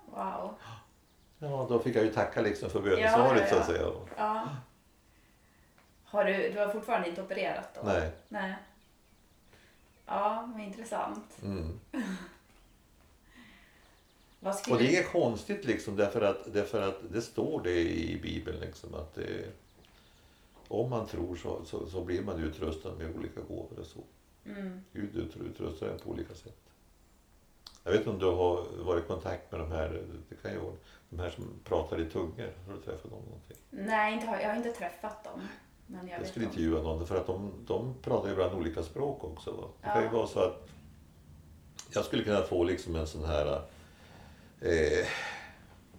[0.06, 0.54] Wow.
[1.38, 3.74] Ja, då fick jag ju tacka liksom för Ja, bönesvaret ja, så att ja.
[3.74, 3.92] säga.
[4.16, 4.48] Ja.
[6.04, 7.80] Har du, du har fortfarande inte opererat då?
[7.84, 8.10] Nej.
[8.28, 8.54] Nej.
[10.06, 11.42] Ja, vad intressant.
[11.42, 11.80] Mm.
[14.70, 18.94] Och det är konstigt liksom därför att, därför att det står det i Bibeln liksom
[18.94, 19.52] att det,
[20.68, 23.98] om man tror så, så, så blir man utrustad med olika gåvor och så.
[24.46, 24.80] Mm.
[24.92, 26.56] Gud utru- utrustar en på olika sätt.
[27.84, 30.58] Jag vet inte om du har varit i kontakt med de här, det kan ju
[30.58, 30.72] vara,
[31.10, 32.52] de här som pratar i tungor.
[32.66, 33.56] Har du träffat dem någonting?
[33.70, 35.40] Nej, inte har, jag har inte träffat dem.
[35.86, 39.24] Men jag, Jag skulle intervjua någon för att de, de pratar ju ibland olika språk
[39.24, 39.50] också.
[39.52, 39.68] Va?
[39.80, 40.12] Det kan ju Ja.
[40.12, 40.68] vara så att
[41.94, 43.62] jag skulle kunna få liksom en sån här
[44.60, 45.06] eh,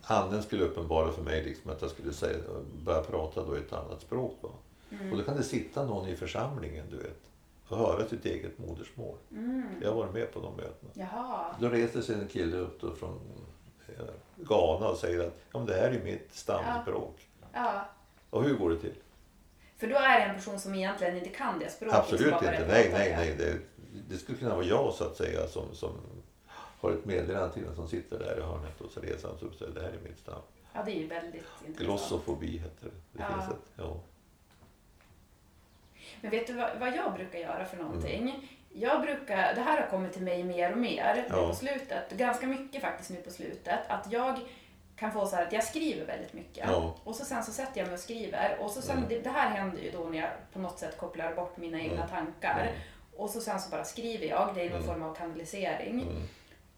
[0.07, 2.37] anden skulle uppenbara för mig liksom att jag skulle säga,
[2.83, 4.37] börja prata då i ett annat språk.
[4.41, 4.49] Va?
[4.91, 5.11] Mm.
[5.11, 7.21] Och då kan det sitta någon i församlingen du vet
[7.67, 9.17] och höra sitt eget modersmål.
[9.31, 9.63] Mm.
[9.81, 10.91] Jag har varit med på de mötena.
[10.93, 11.55] Jaha.
[11.59, 13.19] Då reser sig en kille upp då från
[13.87, 17.27] eh, Ghana och säger att ja, det här är mitt stamspråk.
[17.53, 17.85] Ja.
[18.29, 18.93] Och hur går det till?
[19.77, 21.95] För då är det en person som egentligen inte kan det språket.
[21.95, 22.65] Absolut inte.
[22.67, 23.35] Nej, nej, nej.
[23.37, 23.59] Det,
[24.09, 25.91] det skulle kunna vara jag så att säga som, som
[26.85, 29.47] har ett meddelande till en som sitter där i hörnet och så reser han sig
[29.47, 30.41] upp och säger det här är mitt stam.
[30.73, 31.77] Ja, det är ju väldigt intressant.
[31.77, 32.91] Glossofobi heter det.
[33.11, 33.33] det Ja.
[33.37, 33.99] finns ett, ja.
[36.21, 38.21] Men vet du vad, vad jag brukar göra för någonting?
[38.29, 38.41] Mm.
[38.73, 41.47] Jag brukar, det här har kommit till mig mer och mer nu Ja.
[41.47, 44.39] på slutet, ganska mycket faktiskt nu på slutet, att jag
[44.95, 46.65] kan få så här att jag skriver väldigt mycket.
[46.69, 46.95] Ja.
[47.03, 48.57] Och så sen så sätter jag mig och skriver.
[48.61, 49.09] Och så sen, Mm.
[49.09, 51.95] det, det här händer ju då när jag på något sätt kopplar bort mina egna
[51.95, 52.07] Mm.
[52.09, 52.59] tankar.
[52.61, 52.73] Mm.
[53.17, 54.87] Och så sen så bara skriver jag, det är någon Mm.
[54.87, 56.07] form av kanalisering.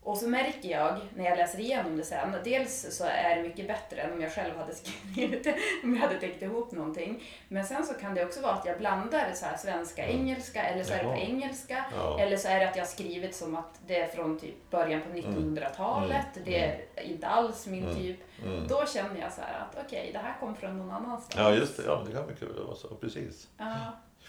[0.08, 0.12] Mm.
[0.14, 3.68] Och så märker jag när jag läser igenom det sen, dels så är det mycket
[3.68, 7.24] bättre än om jag själv hade skrivit det, om jag hade tänkt ihop någonting.
[7.48, 10.22] Men sen så kan det också vara att jag blandar så här svenska, Mm.
[10.22, 11.86] engelska, eller så är det på engelska.
[11.96, 12.20] Ja.
[12.20, 15.02] Eller så är det att jag har skrivit som att det är från typ början
[15.02, 16.36] på 1900-talet.
[16.38, 16.46] Mm.
[16.46, 16.60] Det
[16.96, 17.96] är inte alls min Mm.
[17.96, 18.20] typ.
[18.46, 18.68] Mm.
[18.68, 21.36] Då känner jag så här att okej, det här kom från någon annanstans.
[21.38, 21.84] ja, just det.
[21.86, 22.88] Ja, det kan vara så.
[22.88, 23.48] Precis.
[23.58, 23.76] Ja.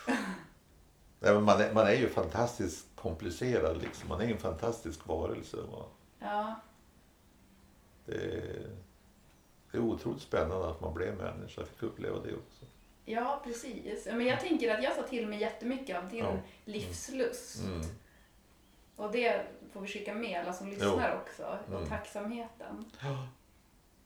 [1.21, 3.83] Nej, men man, är, man är ju fantastiskt komplicerad.
[3.83, 4.09] Liksom.
[4.09, 5.57] Man är en fantastisk varelse.
[5.57, 5.85] Va?
[6.19, 6.55] ja.
[8.07, 8.67] Det, är,
[9.73, 11.61] det är otroligt spännande att man blev människa.
[11.61, 12.65] Jag fick uppleva det också.
[13.05, 14.07] Ja, precis.
[14.07, 16.37] Men jag tänker att jag tar till mig jättemycket av din Ja.
[16.65, 17.65] livslust.
[17.65, 17.81] Mm.
[18.97, 21.59] Och det får vi skicka med alla som lyssnar också.
[21.69, 21.89] Och Mm.
[21.89, 22.85] tacksamheten.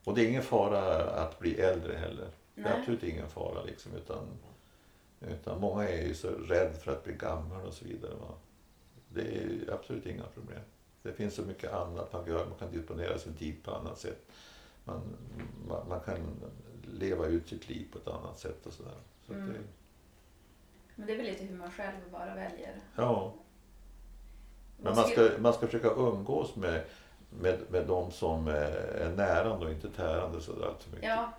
[0.05, 2.31] Och det är ingen fara att bli äldre heller.
[2.55, 2.79] Det är Nej.
[2.81, 3.63] absolut ingen fara.
[3.63, 4.27] Liksom, utan,
[5.29, 8.15] utan många är ju så rädda för att bli gammal och så vidare.
[8.15, 8.35] Va?
[9.09, 10.61] Det är absolut inga problem.
[11.03, 12.49] Det finns så mycket annat man kan göra.
[12.49, 14.27] Man kan disponera sin tid på annat sätt.
[14.85, 15.01] Man,
[15.69, 16.17] man, man kan
[16.99, 18.95] leva ut sitt liv på ett annat sätt och sådär.
[19.27, 19.53] Så Mm.
[19.53, 19.59] det,
[20.97, 22.81] Men det är väl lite hur man själv bara väljer.
[22.97, 23.33] ja.
[24.77, 26.85] Men man ska, man ska försöka umgås med,
[27.31, 31.09] med, med de som är är närande och inte tärande sådär för mycket.
[31.09, 31.33] Ja,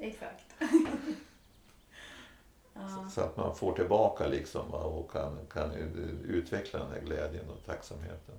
[0.00, 0.44] exakt.
[2.80, 3.08] ja.
[3.10, 5.72] Så att man får tillbaka liksom och kan, kan
[6.24, 8.34] utveckla den här glädjen och tacksamheten.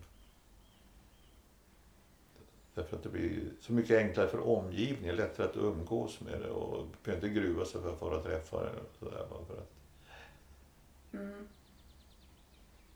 [2.73, 6.87] Därför att det blir så mycket enklare för omgivningen, lättare att umgås med det och
[7.03, 8.65] behöver inte gruva sig för att och träffa och
[8.99, 9.71] Sådär, för att,
[11.13, 11.47] Mm.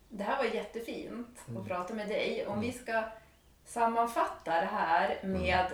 [0.09, 1.61] Det här var jättefint Mm.
[1.61, 2.45] att prata med dig.
[2.47, 2.65] Om Mm.
[2.65, 3.03] vi ska
[3.65, 5.71] sammanfatta det här med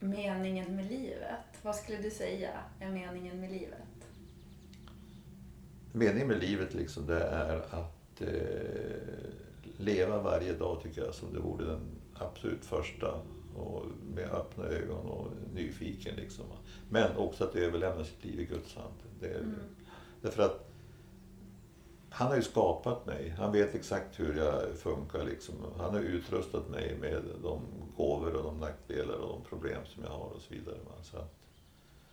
[0.00, 1.38] meningen med livet.
[1.62, 2.50] Vad skulle du säga
[2.80, 3.78] är meningen med livet?
[5.94, 8.28] Meningen med livet liksom, det är att eh,
[9.76, 11.80] leva varje dag tycker jag som det vore den
[12.14, 13.14] absolut första.
[13.56, 13.84] Och
[14.14, 16.16] med öppna ögon och nyfiken.
[16.16, 16.44] Liksom.
[16.90, 18.94] Men också att överlämna sitt liv i Guds hand.
[19.20, 19.54] Det är, Mm.
[20.22, 20.70] Därför att
[22.10, 23.34] han har ju skapat mig.
[23.38, 25.24] Han vet exakt hur jag funkar.
[25.24, 25.54] Liksom.
[25.78, 27.60] Han har utrustat mig med de
[27.96, 30.76] gåvor och de nackdelar och de problem som jag har och så vidare.
[31.02, 31.34] Så att,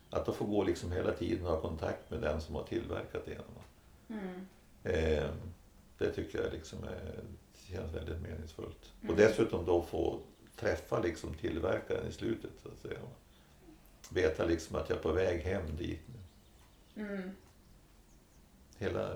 [0.09, 3.25] att då få gå liksom hela tiden och ha kontakt med den som har tillverkat
[3.25, 3.37] det.
[3.37, 3.63] Va?
[4.11, 4.45] Mm.
[4.83, 5.29] Eh,
[5.97, 8.93] det tycker jag liksom är, känns väldigt meningsfullt.
[9.01, 9.11] Mm.
[9.11, 10.19] Och dessutom då få
[10.55, 12.51] träffa liksom tillverkaren i slutet.
[12.63, 12.99] Så att säga.
[14.09, 16.01] Veta liksom att jag är på väg hem dit.
[16.95, 17.31] Mm.
[18.77, 19.15] Hela,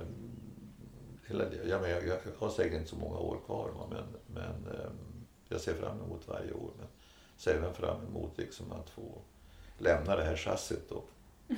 [1.28, 4.74] hela, jag, men jag, jag har säkert inte så många år kvar va, men, men
[4.74, 4.90] eh,
[5.48, 6.72] jag ser fram emot varje år.
[6.78, 6.88] Men
[7.38, 9.22] ser även fram emot liksom att få
[9.78, 11.04] lämna det här chassit då,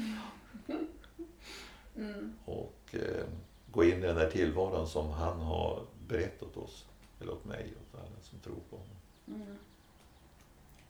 [1.98, 2.34] Mm.
[2.46, 3.26] och eh,
[3.72, 6.86] gå in i den där tillvaron som han har berättat åt oss.
[7.22, 8.96] Eller åt mig och åt alla som tror på honom.
[9.28, 9.58] Mm.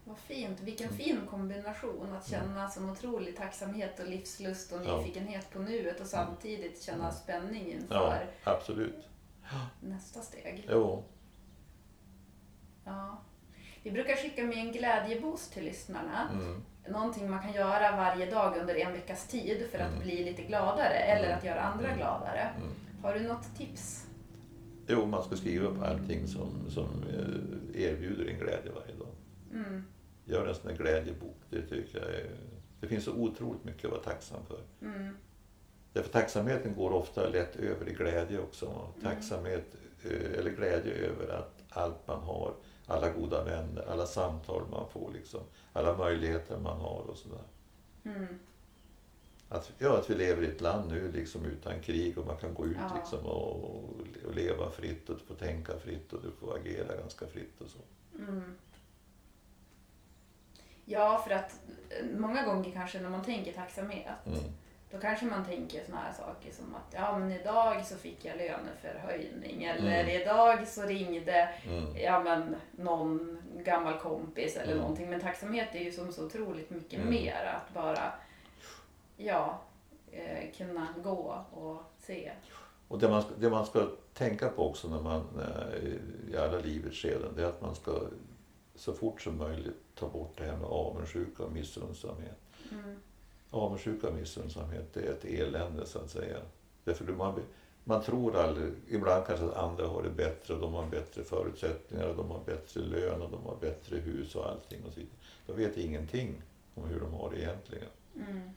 [0.03, 0.59] Vad fint.
[0.61, 0.97] Vilken Mm.
[0.99, 4.97] fin kombination att känna sån otrolig tacksamhet och livslust och Ja.
[4.97, 7.15] nyfikenhet på nuet och samtidigt känna Mm.
[7.15, 9.07] spänning Ja, inför absolut.
[9.81, 10.65] nästa steg.
[10.69, 11.03] Jo,
[12.85, 13.17] Ja.
[13.83, 16.29] Vi brukar skicka med en glädjeboost till lyssnarna.
[16.33, 16.63] mm.
[16.89, 20.03] Någonting man kan göra varje dag under en veckas tid för att Mm.
[20.03, 21.37] bli lite gladare eller Mm.
[21.37, 21.97] att göra andra Mm.
[21.97, 22.49] gladare.
[22.57, 22.69] Mm.
[23.03, 24.03] Har du något tips?
[24.87, 29.07] jo, man ska skriva upp allting som, som eh, erbjuder en glädje varje dag.
[29.53, 29.83] Mm.
[30.25, 31.37] Gör en sån här glädjebok.
[31.49, 32.29] Det tycker jag är,
[32.81, 34.59] Det finns så otroligt mycket att vara tacksam för.
[34.87, 35.17] Mm.
[35.93, 38.65] Därför tacksamheten går ofta lätt över i glädje också.
[38.65, 39.03] Mm.
[39.15, 39.65] Tacksamhet
[40.05, 42.53] eh, eller glädje över att allt man har,
[42.87, 45.41] alla goda vänner, alla samtal man får, liksom,
[45.73, 47.43] alla möjligheter man har och sådär.
[48.03, 48.39] Mm.
[49.49, 52.53] Att, ja, att vi lever i ett land nu liksom utan krig och man kan
[52.53, 52.95] gå ut Ja.
[52.95, 53.63] liksom och,
[54.27, 57.67] och leva fritt och du får tänka fritt och du får agera ganska fritt och
[57.69, 57.79] så.
[58.19, 58.55] Mm.
[60.85, 61.59] Ja, för att
[61.89, 64.39] eh, många gånger kanske när man tänker tacksamhet Mm.
[64.91, 68.37] Då kanske man tänker såna här saker som att ja men idag så fick jag
[68.37, 70.21] löneförhöjning eller Mm.
[70.21, 71.97] idag så ringde Mm.
[71.97, 74.77] ja men någon gammal kompis eller Mm.
[74.81, 75.09] någonting.
[75.09, 77.09] Men tacksamhet är ju som så otroligt mycket Mm.
[77.09, 78.13] mer att bara
[79.17, 79.61] ja,
[80.11, 82.31] eh, kunna gå och se.
[82.87, 86.57] Och det man, ska- det man ska tänka på också när man, eh, i alla
[86.59, 87.91] livets skeden, det är att man ska
[88.75, 92.37] så fort som möjligt ta bort det här med avundsjuka och missunnsamhet.
[92.71, 92.95] Mm.
[93.51, 96.37] Avundsjuka och missunnsamhet, det är ett elände så att säga.
[96.83, 97.39] Därför man,
[97.83, 102.07] man tror aldrig, ibland kanske att andra har det bättre och de har bättre förutsättningar
[102.07, 105.15] och de har bättre lön och de har bättre hus och allting och så vidare.
[105.45, 106.41] De vet ingenting
[106.75, 107.89] om hur de har det egentligen.
[108.15, 108.49] Mm.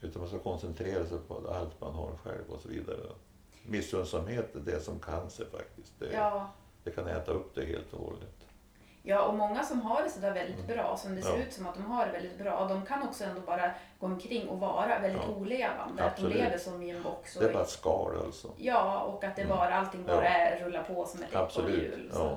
[0.00, 2.98] Utan man ska koncentrera sig på allt man har själv och så vidare.
[3.62, 5.92] Missunnsamhet är det som cancer faktiskt.
[5.98, 6.50] Det, Ja.
[6.84, 8.35] det kan äta upp det helt och hållet.
[9.08, 11.40] Ja, och många som har det sådär väldigt bra, som det ser Mm.
[11.40, 11.46] Ja.
[11.46, 14.48] ut som att de har det väldigt bra, de kan också ändå bara gå omkring
[14.48, 15.34] och vara väldigt Ja.
[15.34, 16.04] olevande.
[16.04, 17.36] Att de lever som i en box.
[17.36, 18.48] Och Det är bara ett skal alltså.
[18.56, 19.56] Ja, och att det Mm.
[19.56, 20.64] bara, allting bara Ja.
[20.66, 22.10] rullar på som ett ekorrhjul.
[22.12, 22.36] Så ja.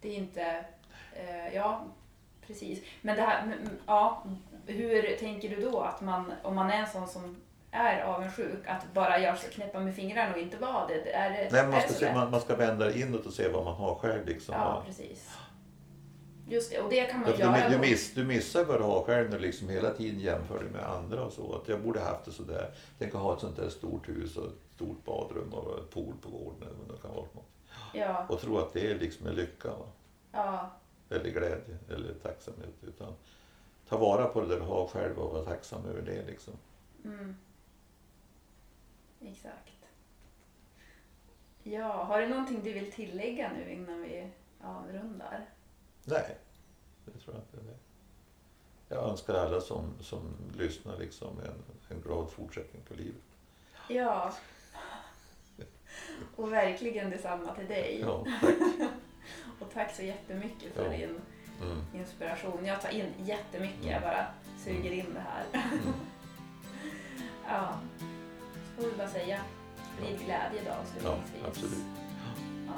[0.00, 0.64] det är inte...
[1.12, 1.84] Eh, ja,
[2.46, 2.82] precis.
[3.02, 4.22] Men det här, mm, ja,
[4.66, 7.36] hur tänker du då att man, om man är en sån som
[7.70, 11.12] är avundsjuk, att bara jag ska knäppa med fingrarna och inte vara det?
[11.12, 13.64] Är det, Nej, man, ska så se, man, man ska vända inåt och se vad
[13.64, 14.26] man har själv.
[14.26, 14.54] Liksom.
[14.54, 15.30] Ja, precis.
[16.48, 17.68] Just det, och det kan man Därför göra.
[17.68, 20.70] du, miss, du missar vad du har själv när du liksom hela tiden jämför dig
[20.70, 21.54] med andra och så.
[21.56, 22.74] Att jag borde haft det sådär.
[22.98, 26.14] Tänk att ha ett sånt där stort hus och ett stort badrum och en pool
[26.20, 26.62] på gården.
[26.62, 27.26] Eller vad det kan vara.
[27.94, 29.68] Ja, Och tro att det är liksom en lycka.
[29.68, 29.86] Va?
[30.32, 30.70] ja,
[31.10, 32.74] Eller glädje eller tacksamhet.
[32.82, 33.14] Utan
[33.88, 36.26] ta vara på det där du har själv och vara tacksam över det.
[36.26, 36.54] Liksom.
[37.04, 37.36] mm.
[39.20, 39.70] Exakt.
[41.62, 44.28] Ja, har du någonting du vill tillägga nu innan vi
[44.60, 45.46] avrundar?
[46.04, 46.36] Nej,
[47.04, 47.56] det tror jag inte.
[47.70, 47.76] Det.
[48.94, 50.20] Jag önskar alla som, som
[50.58, 51.62] lyssnar liksom en,
[51.96, 53.22] en glad fortsättning på livet.
[53.88, 54.32] Ja.
[56.36, 57.98] Och verkligen detsamma till dig.
[58.00, 58.54] Ja, tack.
[59.60, 60.90] Och tack så jättemycket för Ja.
[60.98, 61.20] din
[61.62, 61.78] Mm.
[61.94, 62.64] inspiration.
[62.66, 64.02] Jag tar in jättemycket, jag Mm.
[64.02, 64.26] bara
[64.64, 65.44] suger in det här.
[67.48, 67.78] ja.
[68.76, 69.40] Så får vi bara säga
[69.96, 71.44] sprid glädje Ja, avslutningsvis.
[71.46, 71.84] absolut.
[72.66, 72.72] Ja.